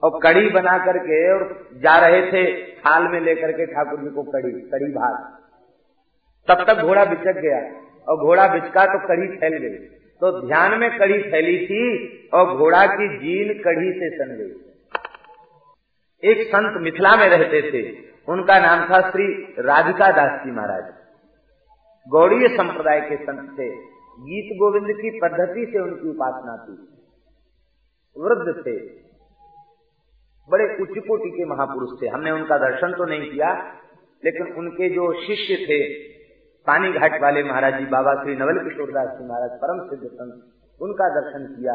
[0.02, 4.22] और कड़ी बना करके, और जा रहे थे, थाल में लेकर के ठाकुर जी को
[4.22, 5.38] कड़ी कड़ी भात।
[6.48, 7.58] तब तक घोड़ा बिचक गया,
[8.08, 9.76] और घोड़ा बिचका तो कड़ी फैल गई।
[10.20, 14.71] तो ध्यान में कड़ी फैली थी, और घोड़ा की जीन कड़ी से सन गई।
[16.22, 20.92] एक संत मिथिला में रहते थे। उनका नाम था श्री राधिका दास जी महाराज।
[22.08, 23.68] गौड़ीय संप्रदाय के संत थे।
[24.18, 26.72] गीत गोविंद की पद्धति से उनकी उपासना थी
[28.16, 28.76] वृद्ध थे।
[30.50, 33.52] बड़े उच्च कोटि के महापुरुष थे। हमने उनका दर्शन तो नहीं किया,
[34.24, 36.08] लेकिन उनके जो शिष्य थे,
[36.66, 41.08] पानी घाट वाले महाराज जी, बाबा श्री नवल किशोरदास जी महाराज, परम सिद्ध संत, उनका
[41.20, 41.74] दर्शन किया।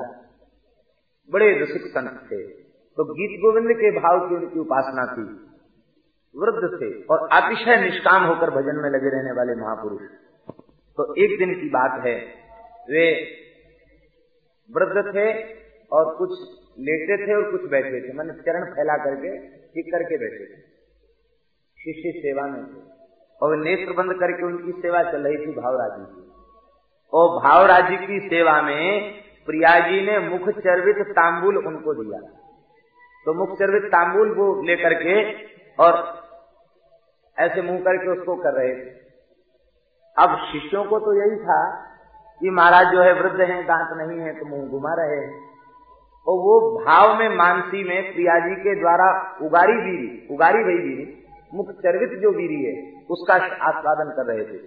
[1.31, 2.66] बड़े रसिक संत थे।
[2.97, 5.47] तो गीत गोविंद के भाव की उनकी उपासना थी।
[6.36, 10.01] वृद्ध थे और अतिशय निष्काम होकर भजन में लगे रहने वाले महापुरुष।
[10.97, 12.15] तो एक दिन की बात है,
[12.89, 13.27] वे
[14.75, 15.53] वृद्ध थे
[15.93, 16.29] और कुछ
[16.79, 20.62] लेटे थे और कुछ बैठे थे। मैंने चरण फैला करके ठीक करके बैठे थे।
[21.83, 22.81] शिष्य सेवा में थे।
[23.41, 26.31] और नेत्र बंद करके उनकी सेवा चल रही थी, भावराजी की।
[27.13, 29.13] और भावराजी की सेवा में
[29.45, 32.46] प्रिया जी ने मुख चर्वित तांबुल उनको दिया।
[33.27, 35.33] तो मुख चर्वित तांबुल वो लेकर के
[35.83, 36.21] और
[37.39, 38.89] ऐसे मुँह करके उसको कर रहे थे।
[40.17, 41.85] अब शिष्यों को तो यही था
[42.41, 45.33] कि महाराज जो है वृद्ध हैं, दांत नहीं है तो मुँह घुमा रहे हैं।
[46.27, 51.23] और वो भाव में, मानसी में, प्रिया जी के द्वारा उगारी बीरी, उगारी गई बीरी
[51.53, 54.57] मुख चर्वित जो बीरी है, उसका आस्वादन कर रहे थे।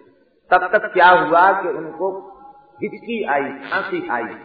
[0.51, 2.19] तब तक क्या हुआ कि उनको
[2.83, 4.37] हिचकी आई, खांसी आई।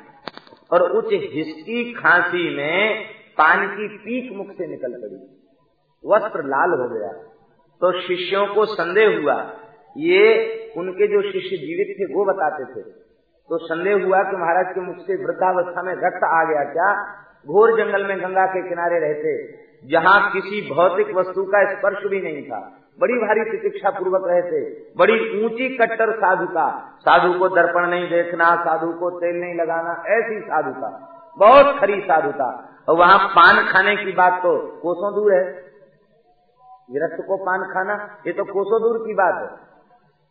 [0.72, 3.06] और उस हिचकी खांसी में
[3.38, 5.42] पान की पीक मुख से निकल पड़ी।
[6.06, 7.12] वस्त्र लाल हो गया।
[7.82, 9.54] तो शिष्यों को संदेह हुआ,
[9.98, 10.46] ये
[10.78, 12.84] उनके जो शिष्य जीवित थे, वो बताते थे।
[13.50, 17.04] तो संदेह हुआ कि महाराज के मुख से वृद्धावस्था में रक्त आ गया क्या?
[17.48, 19.52] घोर जंगल में गंगा के किनारे रहते।
[19.88, 25.46] जहाँ किसी भौतिक वस्तु का स्पर्श भी नहीं था। बड़ी भारी प्रतीक्षा पूर्वक रहते। बड़ी
[25.46, 30.40] ऊँची कट्टर साधु का। साधु को दर्पण नहीं देखना, साधु को तेल नहीं लगाना, ऐसी
[30.40, 35.34] साधु का। बहुत खरी साधु था। और वहाँ पान खाने की बात तो कोसों दूर
[35.34, 35.44] है।
[36.92, 37.94] गिरस्त को पान खाना,
[38.28, 39.66] ये तो कोसों दूर की बात है।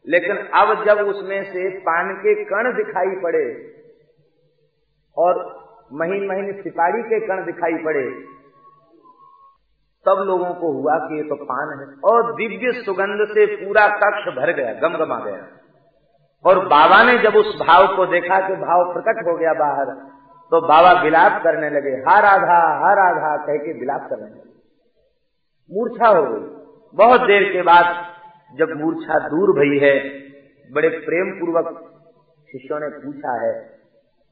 [0.06, 3.46] लेकिन अब जब उसमें से पान के कण दिखाई पड़े
[5.16, 5.40] और
[5.92, 8.10] महीन महीन सिपाही के कण दिखाई पड़े,
[10.06, 14.36] तब लोगों को हुआ कि ये तो पान है। और दिव्य सुगंध से पूरा कक्ष
[14.36, 15.46] भर गया, गमगमा गया।
[16.44, 20.13] और बाबा ने जब उस भाव को देखा कि भाव प्रकट हो गया बाहर
[20.54, 24.52] तो बाबा विलाप करने लगे, हा राधा हा राधा, कह के विलाप करने लगे।
[25.70, 26.44] मूर्छा हो गई।
[26.94, 27.86] बहुत देर के बाद
[28.58, 29.94] जब मूर्छा दूर भई है,
[30.72, 31.70] बड़े प्रेम पूर्वक
[32.52, 33.52] शिष्यों ने पूछा है,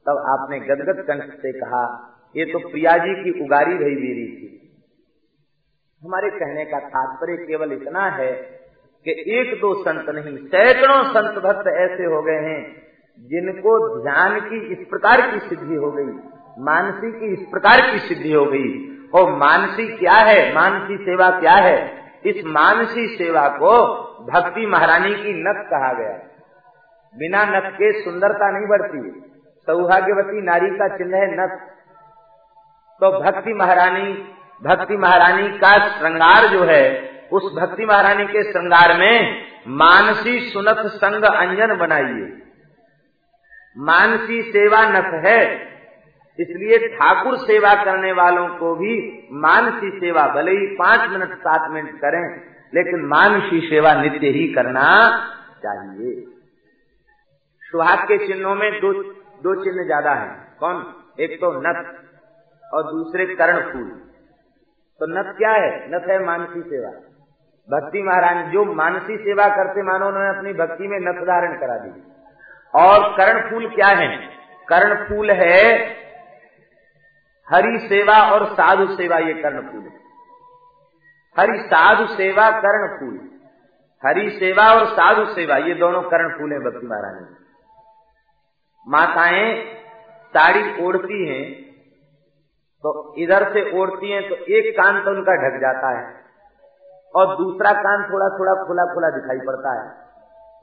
[0.05, 1.83] तब आपने गदगद कंठ से कहा,
[2.35, 4.49] ये तो प्रिया जी की उगारी भई मेरी थी।
[6.03, 8.31] हमारे कहने का तात्पर्य केवल इतना है
[9.05, 14.59] कि एक दो संत नहीं, सैकड़ों संत भक्त ऐसे हो गए हैं जिनको ध्यान की
[14.71, 16.11] इस प्रकार की सिद्धि हो गई,
[16.59, 18.69] मानसी की इस प्रकार की सिद्धि हो गई,
[19.15, 23.73] और मानसी क्या है, मानसी सेवा क्या है, इस मानसी सेवा को
[24.33, 26.17] भक्ति महारानी की नथ कहा गया।
[27.15, 29.31] बिना नथ के सुंदरता नहीं बढ़ती,
[29.67, 31.57] सौभाग्यवती नारी का चिन्ह है नथ।
[33.01, 34.29] तो भक्ति महारानी
[34.61, 41.23] भक्ति महारानी का श्रृंगार जो है, उस भक्ति महारानी के श्रृंगार में मानसी सुनत संग
[41.23, 42.42] अंजन बनाइए।
[43.77, 45.39] मानसी सेवा नथ है।
[46.39, 48.93] इसलिए ठाकुर सेवा करने वालों को भी
[49.31, 52.23] मानसी सेवा, भले ही पाँच मिनट, सात मिनट करें,
[52.73, 54.85] लेकिन मानसी सेवा नित्य ही करना
[55.63, 56.13] चाहिए।
[57.63, 58.93] सुहाग के चिन्हों में दो
[59.43, 60.75] दो चिन्ह ज़्यादा हैं। कौन?
[61.19, 61.83] एक तो नथ
[62.73, 63.89] और दूसरे कर्ण फूल।
[65.01, 65.71] तो नथ क्या है?
[65.91, 66.89] नथ है मानसी सेवा।
[67.69, 72.12] भक्ति महाराज, जो मानसी सेवा करते मानो उन्होंने अपनी भक्ति में नथ धारण करा दी।
[72.73, 74.07] और कर्ण फूल क्या है?
[74.67, 75.57] कर्ण फूल है
[77.47, 80.01] हरि सेवा और साधु सेवा, ये कर्ण फूल है।
[81.35, 83.19] हरि साधु सेवा, कर्ण फूल।
[84.03, 87.25] हरि सेवा और साधु सेवा, ये दोनों कर्ण फूल है भक्ति महारानी
[88.87, 89.63] माताएँ
[90.33, 91.43] साड़ी ओढ़ती हैं
[92.83, 96.05] तो इधर से ओढ़ती हैं तो एक कान तो उनका ढक जाता है
[97.15, 100.02] और दूसरा कान थोड़ा थोड़ा खुला खुला दिखाई पड़ता है।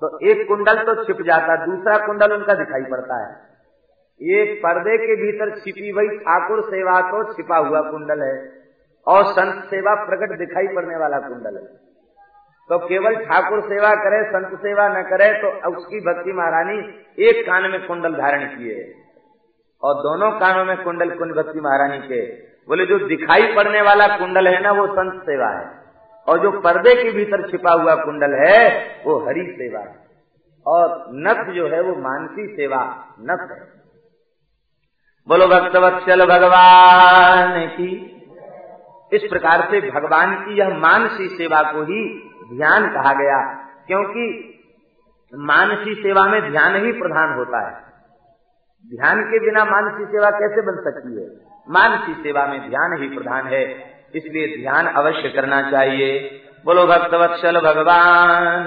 [0.03, 3.31] तो एक कुंडल तो छिप जाता है दूसरा कुंडल उनका दिखाई पड़ता है।
[4.21, 8.35] ये पर्दे के भीतर छिपी हुई ठाकुर सेवा तो छिपा हुआ कुंडल है
[9.07, 11.65] और संत सेवा प्रकट दिखाई पड़ने वाला कुंडल है।
[12.71, 16.79] तो केवल ठाकुर सेवा करे, संत सेवा न करे तो उसकी भक्ति महारानी
[17.19, 18.83] एक कान में कुंडल धारण किए।
[19.83, 22.21] और दोनों कानों में कुंडल कुंड भक्ति महारानी के।
[22.69, 25.80] बोले, जो दिखाई पड़ने वाला कुंडल है ना, वो संत सेवा है।
[26.31, 29.97] और जो पर्दे के भीतर छिपा हुआ कुंडल है, वो हरि सेवा है।
[30.67, 33.81] और नथ जो है, वो मानसी सेवा नथ है।
[35.29, 38.17] बोलो, भक्तवत्सल भगवान की।
[39.13, 43.55] इस प्रकार से भगवान की यह मानसी सेवा को ही ध्यान कहा गया,
[43.87, 44.57] क्योंकि
[45.35, 47.75] मानसी सेवा में ध्यान ही प्रधान होता है।
[48.97, 51.29] ध्यान के बिना मानसी सेवा कैसे बन सकती है?
[51.71, 53.65] मानसी सेवा में ध्यान ही प्रधान है।
[54.15, 58.65] इसलिए ध्यान अवश्य करना चाहिए। बोलो, भक्तवत्सल भगवान।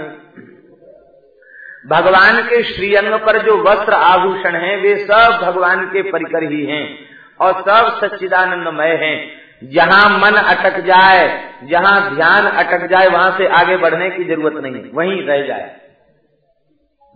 [1.88, 6.97] भगवान के श्रीअंग पर जो वस्त्र आभूषण हैं, वे सब भगवान के परिकर ही हैं
[7.39, 13.77] और सब सच्चिदानंदमय हैं। जहाँ मन अटक जाए, जहाँ ध्यान अटक जाए, वहाँ से आगे
[13.77, 15.75] बढ़ने की ज़रूरत नहीं वहीं रह जाए।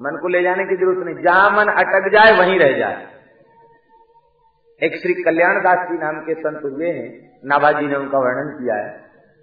[0.02, 3.17] मन को ले जाने की ज़रूरत नहीं। जहाँ मन अटक जाए, वहीं रह जाए।
[4.84, 8.76] एक श्री कल्याण दास जी नाम के संत हुए हैं। नाभाजी ने उनका वर्णन किया
[8.76, 9.00] है।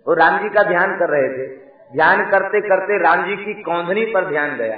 [0.09, 1.57] वो राम जी का ध्यान कर रहे थे।
[1.93, 4.77] ध्यान करते करते राम जी की कौंधनी पर ध्यान गया।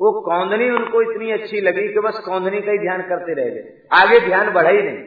[0.00, 3.64] वो कौंधनी उनको इतनी अच्छी लगी कि बस कौंधनी का ही ध्यान करते रह गए।
[3.92, 4.98] आगे ध्यान बढ़ा ही नहीं।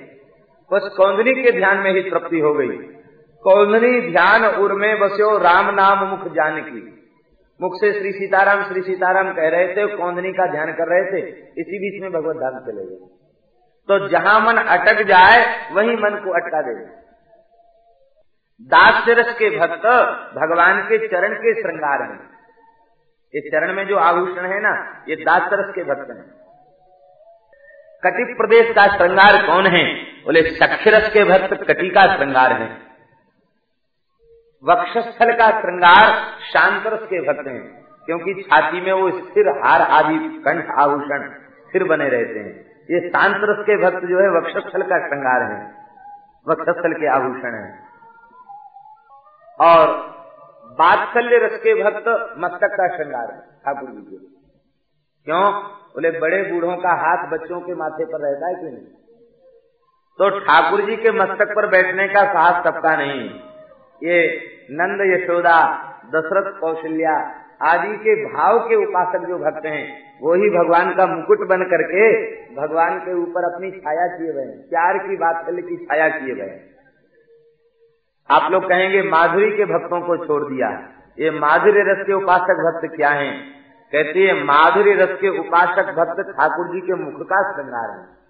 [0.73, 2.77] बस कौंधनी के ध्यान में ही तृप्ति हो गई।
[3.43, 6.97] कौंधनी ध्यान उर्मे में बस्यो राम नाम मुख जान की
[7.61, 11.25] मुख से श्री सीताराम श्री सीताराम कह रहे थे, कौंधनी का ध्यान कर रहे थे।
[11.57, 13.20] इसी बीच में भगवत धाम चले गए।
[13.87, 17.01] तो जहाँ मन अटक जाए, वही मन को अटका दे
[18.61, 19.85] दास रस के भक्त
[20.35, 22.29] भगवान के चरण के श्रृंगार हैं।
[23.33, 26.41] इस चरण में जो आभूषण है ना, ये दासरस के भक्त हैं।
[28.05, 29.83] कटि प्रदेश का श्रृंगार कौन है?
[30.23, 32.77] बोले, सक्षरस के भक्त कटि का श्रृंगार है।
[34.63, 36.13] वक्षस्थल का श्रृंगार
[36.53, 41.29] शांतरस के भक्त हैं, क्योंकि छाती में वो स्थिर हार आदि कंठ आभूषण
[41.69, 42.60] स्थिर बने रहते हैं।
[42.91, 45.73] ये शांतरस के भक्त जो है, वक्षस्थल का श्रृंगार है।
[46.47, 47.79] वक्षस्थल के आभूषण है।
[49.61, 49.87] और
[50.65, 54.17] बात्सल्य रस के भक्त मस्तक का श्रृंगार है, ठाकुर जी के।
[55.25, 55.53] क्यों?
[55.63, 58.77] बोले, बड़े बूढ़ों का हाथ बच्चों के माथे पर रहता है कि नहीं?
[60.11, 63.29] तो ठाकुर जी के मस्तक पर बैठने का साहस सबका नहीं।
[64.03, 70.93] ये नंद यशोदा दशरथ कौशल्या आदि के भाव के उपासक जो भक्त हैं, वही भगवान
[70.93, 72.05] का मुकुट बन करके
[72.55, 76.59] भगवान के ऊपर अपनी छाया किए गए प्यार की बात की छाया किए गए
[78.29, 80.69] आप लोग कहेंगे, माधुरी के भक्तों को छोड़ दिया।
[81.19, 83.51] ये माधुर्य रस के उपासक भक्त क्या हैं?
[83.91, 88.21] कहते हैं, माधुर्य रस के उपासक भक्त ठाकुर जी के मुख का श्रृंगार है।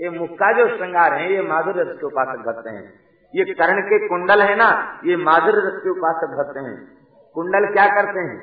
[0.00, 2.94] ये मुख का जो श्रृंगार है, ये माधुर्य रस के उपासक भक्त हैं।
[3.34, 7.01] ये कर्ण के कुंडल है ना, ये माधुर्य रस के उपासक भक्त हैं।
[7.36, 8.40] कुंडल क्या करते हैं?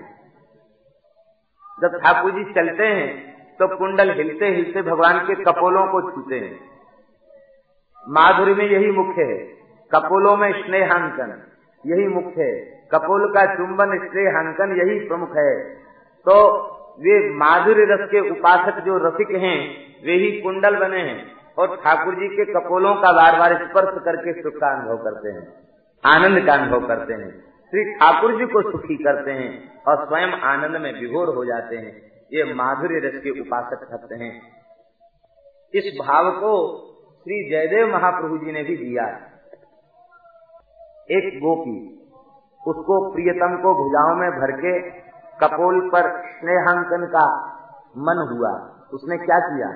[1.78, 3.08] जब ठाकुर जी चलते हैं
[3.60, 6.60] तो कुंडल हिलते हिलते भगवान के कपोलों को छूते हैं।
[8.08, 9.38] माधुरी में यही मुख्य है।
[9.92, 11.32] कपोलों में स्नेहांकन,
[11.84, 12.60] यही मुख्य है।
[12.92, 15.54] कपोल का चुंबन, स्नेहांकन यही प्रमुख है।
[16.26, 16.36] तो
[17.00, 19.58] वे माधुर्य रस के उपासक जो रसिक हैं,
[20.06, 21.20] वे ही कुंडल बने हैं
[21.58, 25.48] और ठाकुर जी के कपोलों का बार बार स्पर्श करके सुख का अनुभव करते हैं,
[26.04, 30.82] आनंद का अनुभव करते हैं। श्री ठाकुर जी को सुखी करते हैं और स्वयं आनंद
[30.82, 34.42] में विभोर हो जाते हैं। ये माधुर्य रस के उपासक भक्त हैं।
[35.74, 36.78] इस भाव को
[37.24, 39.04] श्री जयदेव महाप्रभु जी ने भी दिया
[41.12, 41.96] एक गोपी,
[42.68, 44.80] उसको प्रियतम को भुजाओं में भर के
[45.46, 47.48] कपोल पर स्नेहांकन का
[47.98, 49.70] मन हुआ। उसने क्या किया?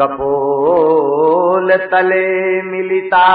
[0.00, 3.28] कपोल तले मिलिता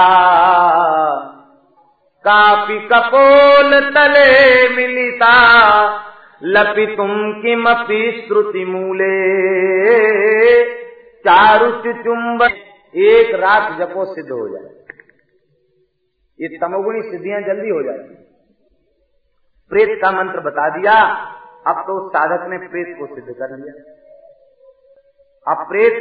[2.24, 4.30] काफ़ी कपोल तले
[4.76, 5.34] मिलिता,
[6.42, 9.14] लपि तुम किमपि श्रुति मूले।
[11.18, 11.70] चारु
[12.02, 12.50] चुंबन
[12.94, 14.68] एक रात जपो सिद्ध हो जाए।
[16.38, 18.14] ये तमोगुणी सिद्धियाँ जल्दी हो जाती
[19.70, 20.94] प्रेत का मंत्र बता दिया,
[21.66, 23.72] अब तो साधक ने प्रेत को सिद्ध कर लिया।
[25.46, 25.96] अब प्रेत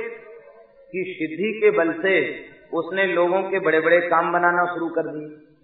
[0.93, 2.13] की सिद्धि के बल से
[2.73, 5.56] उसने लोगों के बड़े बड़े काम बनाना शुरू कर दिए।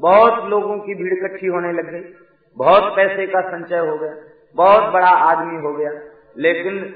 [0.00, 2.14] बहुत लोगों की भीड़ इकट्ठी होने लग गई।
[2.56, 4.14] बहुत पैसे का संचय हो गया।
[4.56, 5.92] बहुत बड़ा आदमी हो गया।
[6.38, 6.94] लेकिन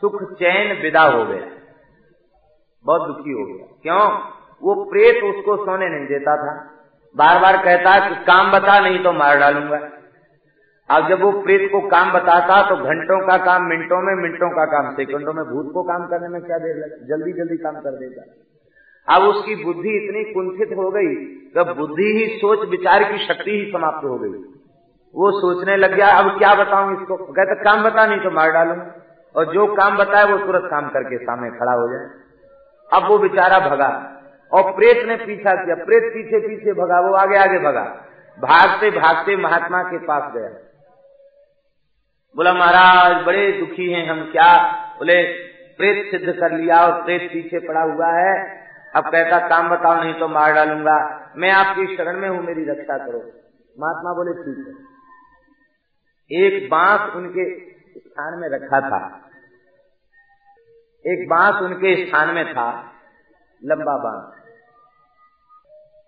[0.00, 1.42] सुख चैन विदा हो गया।
[2.84, 4.20] बहुत दुखी हो गया। क्यों?
[4.62, 6.74] वो प्रेत उसको सोने नहीं देता था।
[7.16, 9.90] बार बार कहता कि काम बता, नहीं तो मार डालूँगा।
[10.90, 14.64] अब जब वो प्रेत को काम बताता तो घंटों का काम, मिनटों में मिनटों का
[14.64, 17.90] काम, सेकंडों में भूत को काम करने में क्या देर लगे जल्दी जल्दी काम कर
[17.90, 18.22] देता।
[19.08, 21.14] अब उसकी बुद्धि इतनी कुंठित हो गई
[21.48, 24.54] तो बुद्धि ही सोच विचार की शक्ति ही समाप्त हो गई।
[25.14, 27.16] वो सोचने लग गया, अब क्या बताऊँ इसको?
[27.16, 28.74] कहते काम बता, नहीं तो मार डालू।
[29.34, 32.10] और जो काम बताए, वो तुरंत काम करके सामने खड़ा हो जाए
[32.92, 33.90] अब वो बेचारा भगा
[34.52, 38.04] और प्रेत ने पीछा किया। प्रेत पीछे पीछे भगा, वो आगे आगे भगा।
[38.38, 40.48] भागते भागते महात्मा के पास गया।
[42.36, 44.72] बोला, महाराज, बड़े दुखी हैं हम, क्या?
[44.98, 45.22] बोले,
[45.78, 50.14] प्रेत सिद्ध कर लिया और प्रेत पीछे पड़ा हुआ है। अब कहता, काम बताओ, नहीं
[50.14, 53.18] तो मार डालूँगा। मैं आपकी शरण में हूँ, मेरी रक्षा करो।
[53.80, 54.98] महात्मा बोले, ठीक है।
[56.42, 57.58] एक बाँस उनके
[57.98, 59.20] स्थान में रखा था।
[61.06, 62.92] एक बाँस उनके स्थान में था,
[63.64, 64.34] लंबा बाँस।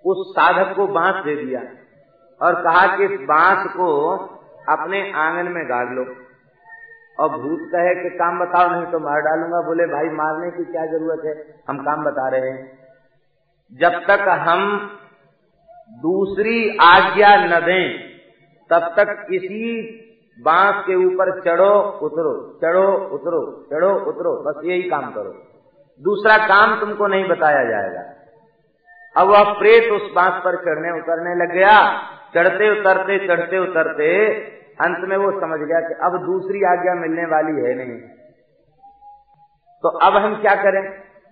[0.07, 1.61] उस साधक को बाँस दे दिया
[2.47, 4.17] और कहा कि इस बाँस को
[4.69, 6.20] अपने आँगन में गाड़ लो।
[7.21, 10.87] और भूत कहे कि काम बताओ, नहीं तो मार डालूँगा। बोले, भाई, मारने की क्या
[10.87, 11.65] ज़रूरत है?
[11.69, 12.79] हम काम बता रहे हैं।
[13.75, 14.91] जब तक हम
[15.91, 18.11] दूसरी आज्ञा न दें,
[18.71, 19.97] तब तक इसी
[20.45, 25.33] बाँस के ऊपर चढ़ो, उतरो चढ़ो उतरो चढ़ो, उतरो, बस यही काम करो।
[26.03, 28.03] दूसरा काम तुमको नहीं बताया जाएगा।
[29.17, 32.03] अब वह प्रेत उस बाँस पर चढ़ने, उतरने लग गया।
[32.35, 34.41] चढ़ते, उतरते चढ़ते, उतरते
[34.81, 38.01] अंत में वो समझ गया कि अब दूसरी आज्ञा मिलने वाली है नहीं।
[39.83, 40.91] तो अब हम क्या करें?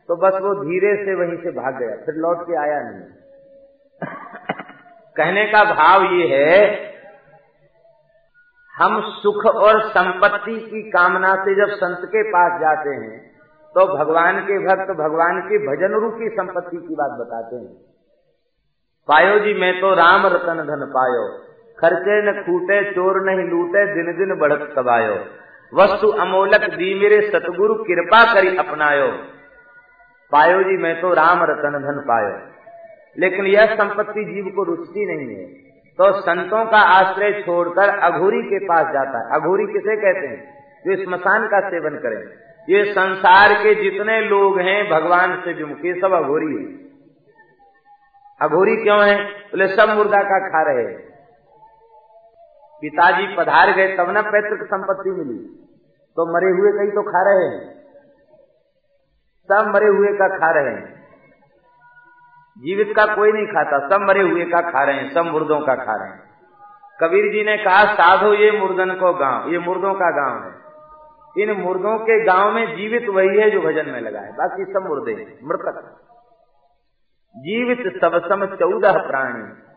[0.08, 3.00] तो बस वो धीरे से वहीं से भाग गया, फिर लौट के आया नहीं।
[5.16, 6.88] कहने का भाव ये है,
[8.76, 13.28] हम सुख और संपत्ति की कामना से जब संत के पास जाते हैं
[13.68, 17.74] तो भगवान के भक्त भगवान के भजन रूपी संपत्ति की बात बताते हैं।
[19.08, 21.47] पायो जी, मैं तो राम रतन धन पायो।
[21.78, 25.26] खर्चे न खूटे, चोर नहीं लूटे दिन दिन बढ़त सबायो
[25.74, 29.08] वस्तु अमोलक दी मेरे सतगुरु कृपा करी अपनायो।
[30.32, 32.38] पायो जी, मैं तो राम रतन धन पायो।
[33.18, 35.44] लेकिन यह संपत्ति जीव को रुचती नहीं है।
[35.98, 40.54] तो संतों का आश्रय छोड़कर अघोरी के पास जाता है। अघोरी किसे कहते हैं?
[40.86, 42.24] जो स्मशान का सेवन करें।
[42.74, 45.50] ये संसार के जितने लोग हैं, भगवान से
[45.88, 46.72] ये सब अघोरी है।
[48.42, 49.24] अघोरी क्यों है?
[49.24, 51.07] बोले, सब मुर्दा का खा रहे हैं।
[52.80, 55.38] पिताजी पधार गए, तब न पैतृक संपत्ति मिली।
[56.16, 57.78] तो मरे हुए कई तो खा रहे हैं।
[59.52, 60.98] सब मरे हुए का खा रहे हैं।
[62.58, 65.74] जीवित का कोई नहीं खाता, सब मरे हुए का खा रहे हैं, सब मुर्दों का
[65.74, 66.22] खा रहे हैं।
[67.00, 70.68] कबीर जी ने कहा, साधो ये मुर्दन को गाँव, ये मुर्दों का गाँव है।
[71.42, 74.84] इन मुर्दों के गाँव में जीवित वही है जो भजन में लगा है। बाकी सब
[74.86, 76.00] मुर्दे मृतक।
[77.36, 79.67] जीवित सब, सम चौदह प्राणी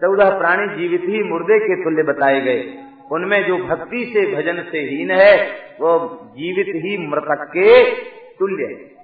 [0.00, 2.74] चौदह प्राणी जीवित ही मुर्दे के तुल्य बताए गए।
[3.12, 7.90] उनमें जो भक्ति से, भजन से हीन है, वो जीवित ही मृतक के
[8.38, 9.00] तुल्य है।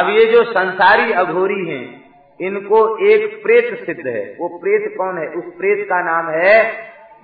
[0.00, 2.10] अब ये जो संसारी अघोरी हैं,
[2.40, 5.28] इनको एक प्रेत सिद्ध है। वो प्रेत कौन है?
[5.28, 6.72] उस प्रेत का नाम है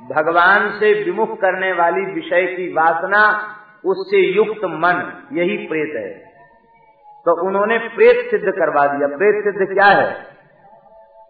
[0.03, 6.32] भगवान से विमुख करने वाली विषय की वासना, उससे युक्त मन, यही प्रेत है।
[7.24, 10.32] तो उन्होंने प्रेत सिद्ध करवा दिया। प्रेत सिद्ध क्या है?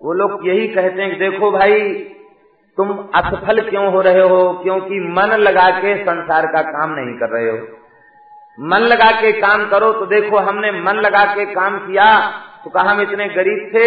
[0.02, 1.80] वो लोग यही कहते हैं कि देखो भाई,
[2.76, 4.52] तुम असफल क्यों हो रहे हो?
[4.62, 7.66] क्योंकि मन लगा के संसार का काम नहीं कर रहे हो।
[8.58, 12.06] मन लगा के काम करो तो देखो हमने मन लगा के काम किया
[12.64, 13.84] तो कहा हम इतने गरीब थे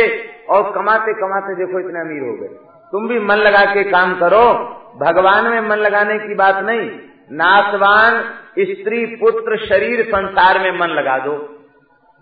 [0.49, 2.47] और कमाते कमाते देखो इतने अमीर हो गए।
[2.91, 4.53] तुम भी मन लगा के काम करो।
[4.99, 6.89] भगवान में मन लगाने की बात नहीं।
[7.31, 8.21] नासवान
[8.59, 11.37] स्त्री पुत्र शरीर संसार में मन लगा दो।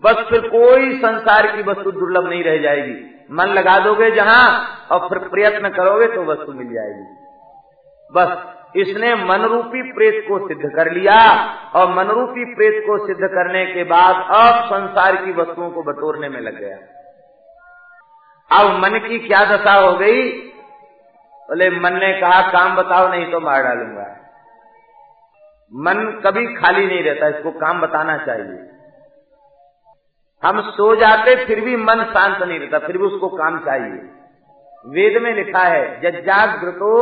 [0.04, 4.44] बस फिर कोई संसार की वस्तु दुर्लभ नहीं रह जाएगी। मन लगा दोगे जहाँ
[4.92, 7.06] और फिर प्रयत्न करोगे तो वस्तु मिल जाएगी।
[8.12, 11.18] बस इसने मनरूपी प्रेत को सिद्ध कर लिया
[11.76, 16.42] और मनरूपी प्रेत को सिद्ध करने के बाद अब संसार की वस्तुओं को बटोरने में
[16.42, 16.78] लग गया।
[18.60, 20.30] अब मन की क्या दशा हो गई?
[21.50, 24.06] बोले, मन ने कहा, काम बताओ, नहीं तो मार डालूँगा।
[25.74, 28.70] मन कभी खाली नहीं रहता, इसको काम बताना चाहिए।
[30.46, 34.10] हम सो जाते, फिर भी मन शांत नहीं रहता, फिर भी उसको काम चाहिए।
[34.86, 36.94] वेद में लिखा है जजाग्रतो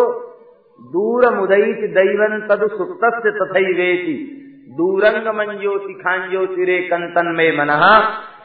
[0.82, 4.38] दूर मुदयित दैवन तद सुप्त तथई वेति
[4.70, 7.68] दूरंग मंजोति खांजोतिरे कंतन में मन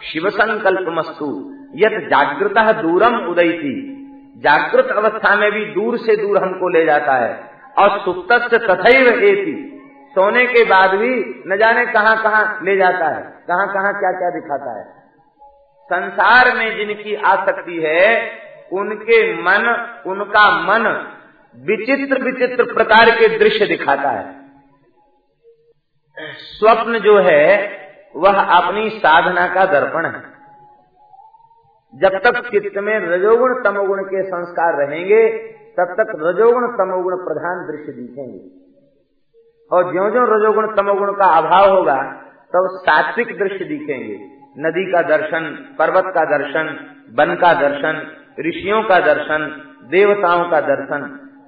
[0.02, 3.74] शिव संकल्प मस्तु यद जागृत दूरम उदयती।
[4.38, 9.72] जागृत अवस्था में भी दूर से दूर हमको ले जाता है। और सुप्त तथैव एति।
[10.10, 14.30] सोने के बाद भी न जाने कहाँ कहाँ ले जाता है। कहाँ कहाँ क्या क्या
[14.30, 14.96] दिखाता है?
[15.84, 18.30] संसार में जिनकी आसक्ति है,
[18.72, 21.12] उनके मन, उनका मन
[21.56, 24.34] विचित्र विचित्र प्रकार के दृश्य दिखाता है।
[26.36, 27.70] स्वप्न जो है,
[28.16, 30.36] वह अपनी साधना का दर्पण है।
[31.94, 35.38] जब तक चित्त में रजोगुण तमोगुण के संस्कार रहेंगे,
[35.78, 38.66] तब तक रजोगुण तमोगुण प्रधान दृश्य दिखेंगे।
[39.72, 42.22] और ज्यो ज्यो रजोगुण तमोगुण का अभाव होगा
[42.56, 44.16] तब तो सात्विक दृश्य दिखेंगे।
[44.58, 45.46] नदी का दर्शन,
[45.78, 46.68] पर्वत का दर्शन,
[47.18, 47.96] वन का दर्शन,
[48.40, 49.42] ऋषियों का दर्शन,
[49.90, 51.02] देवताओं का दर्शन,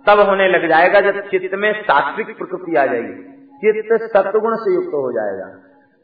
[0.06, 3.14] तब होने लग जाएगा जब चित्त में सात्विक प्रकृति आ जाएगी।
[3.62, 5.46] चित्त सत्गुण से युक्त हो जाएगा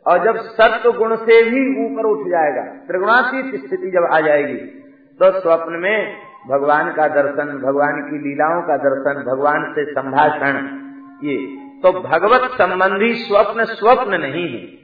[0.07, 4.57] और जब सत्व गुण से भी ऊपर उठ जाएगा त्रिगुणातीत स्थिति जब आ जाएगी
[5.21, 6.17] तो स्वप्न में
[6.51, 10.57] भगवान का दर्शन, भगवान की लीलाओं का दर्शन, भगवान से संभाषण,
[11.23, 11.37] ये
[11.83, 14.84] तो भगवत संबंधी स्वप्न स्वप्न नहीं है।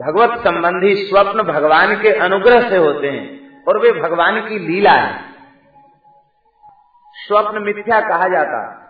[0.00, 5.20] भगवत संबंधी स्वप्न भगवान के अनुग्रह से होते हैं और वे भगवान की लीला है।
[7.14, 8.80] स्वप्न मिथ्या कहा जाता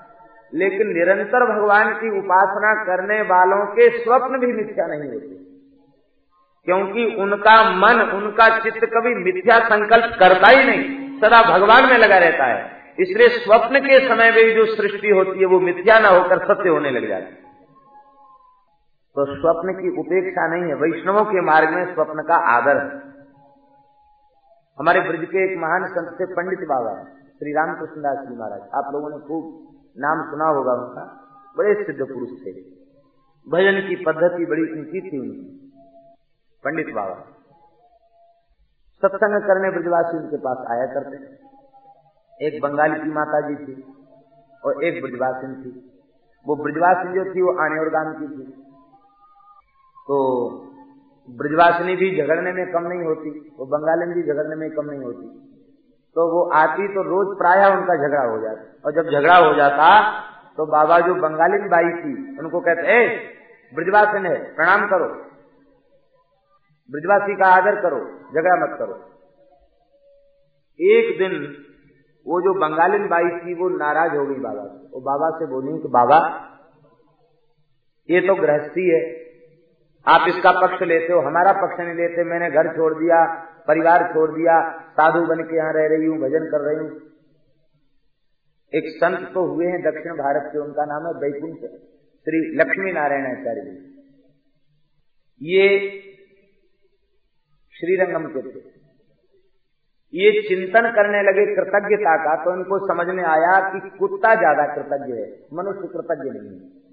[0.55, 5.45] लेकिन निरंतर भगवान की उपासना करने वालों के स्वप्न भी मिथ्या नहीं होते।
[6.65, 12.19] क्योंकि उनका मन, उनका चित्त कभी मिथ्या संकल्प करता ही नहीं, सदा भगवान में लगा
[12.19, 16.39] रहता है। इसलिए स्वप्न के समय में जो सृष्टि होती है, वो मिथ्या न होकर
[16.39, 17.44] सत्य होने लग जाती
[19.17, 23.15] तो स्वप्न की उपेक्षा नहीं है। वैष्णवों के मार्ग में स्वप्न का आदर है।
[24.79, 27.05] हमारे ब्रज के एक महान संत थे पंडित बाबा,
[27.39, 31.21] श्री रामकृष्ण दास जी महाराज। आप लोगों ने खूब नाम सुना होगा उनका।
[31.59, 32.53] बड़े सिद्ध पुरुष थे।
[33.51, 35.73] भजन की पद्धति बड़ी ऊँची थी उनकी।
[36.65, 37.15] पंडित बाबा।
[39.03, 41.17] सत्संग करने ब्रजवासी उनके पास आया करते।
[42.47, 43.95] एक बंगाली की माता जी थी
[44.65, 45.91] और एक ब्रजवासिन थी।
[46.47, 48.64] वो ब्रजवासिन जो थी, वो आने और गाँव की थी।
[50.05, 50.51] तो
[51.31, 55.27] ब्रजवासिनी भी झगड़ने में कम नहीं होती वो बंगाली भी झगड़ने में कम नहीं होती।
[56.15, 60.21] तो वो आती तो रोज प्राय उनका झगड़ा हो जाता। और जब झगड़ा हो जाता
[60.57, 63.29] तो बाबा जो बंगाली बाई थी, उनको कहते, ए,
[63.75, 65.09] ब्रजवासिन है, प्रणाम करो।
[66.91, 68.95] ब्रजवासी का आदर करो, झगड़ा मत करो।
[70.81, 71.57] एक दिन
[72.27, 75.83] वो जो बंगाली बाई थी, वो नाराज़ हो गई बाबा से। वो बाबा से बोली
[75.83, 76.49] कि, बाबा,
[78.11, 79.24] ये तो गृहस्थी है
[80.07, 81.21] आप इसका पक्ष लेते हो?
[81.21, 83.25] हमारा पक्ष नहीं लेते। मैंने घर छोड़ दिया,
[83.69, 84.57] परिवार छोड़ दिया,
[84.93, 86.91] साधु बन के यहाँ रह रही हूँ, भजन कर रही हूँ।
[88.73, 91.65] एक संत तो हुए हैं दक्षिण भारत के, उनका नाम है बैकुंठ
[92.27, 93.75] श्री लक्ष्मी नारायण आचार्य जी।
[95.41, 95.67] ये
[97.77, 98.63] श्रीरंगम के। थे
[100.13, 105.13] ये चिंतन करने लगे कृतज्ञता का तो इनको समझ में आया कि कुत्ता ज़्यादा कृतज्ञ
[105.13, 106.84] है, मनुष्य कृतज्ञ नहीं है।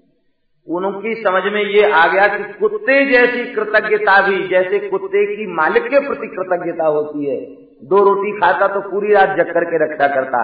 [0.68, 5.82] उनकी समझ में ये आ गया कि कुत्ते जैसी कृतज्ञता भी, जैसे कुत्ते की मालिक
[5.82, 7.40] के प्रति कृतज्ञता होती है।
[7.88, 10.42] दो रोटी खाता तो पूरी रात जग करके रक्षा करता।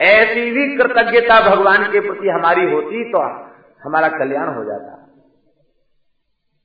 [0.00, 3.18] ऐसी भी कृतज्ञता भगवान के प्रति हमारी होती तो
[3.84, 5.02] हमारा कल्याण हो जाता।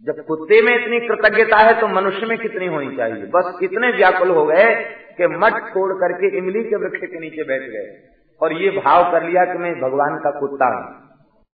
[0.06, 3.26] जब कुत्ते में इतनी कृतज्ञता है तो मनुष्य में कितनी होनी चाहिए?
[3.26, 4.74] बस इतने व्याकुल हो गए
[5.18, 8.10] कि मठ छोड़ करके इमली के वृक्ष के नीचे बैठ गए।
[8.42, 11.01] और ये भाव कर लिया कि मैं भगवान का कुत्ता हूँ।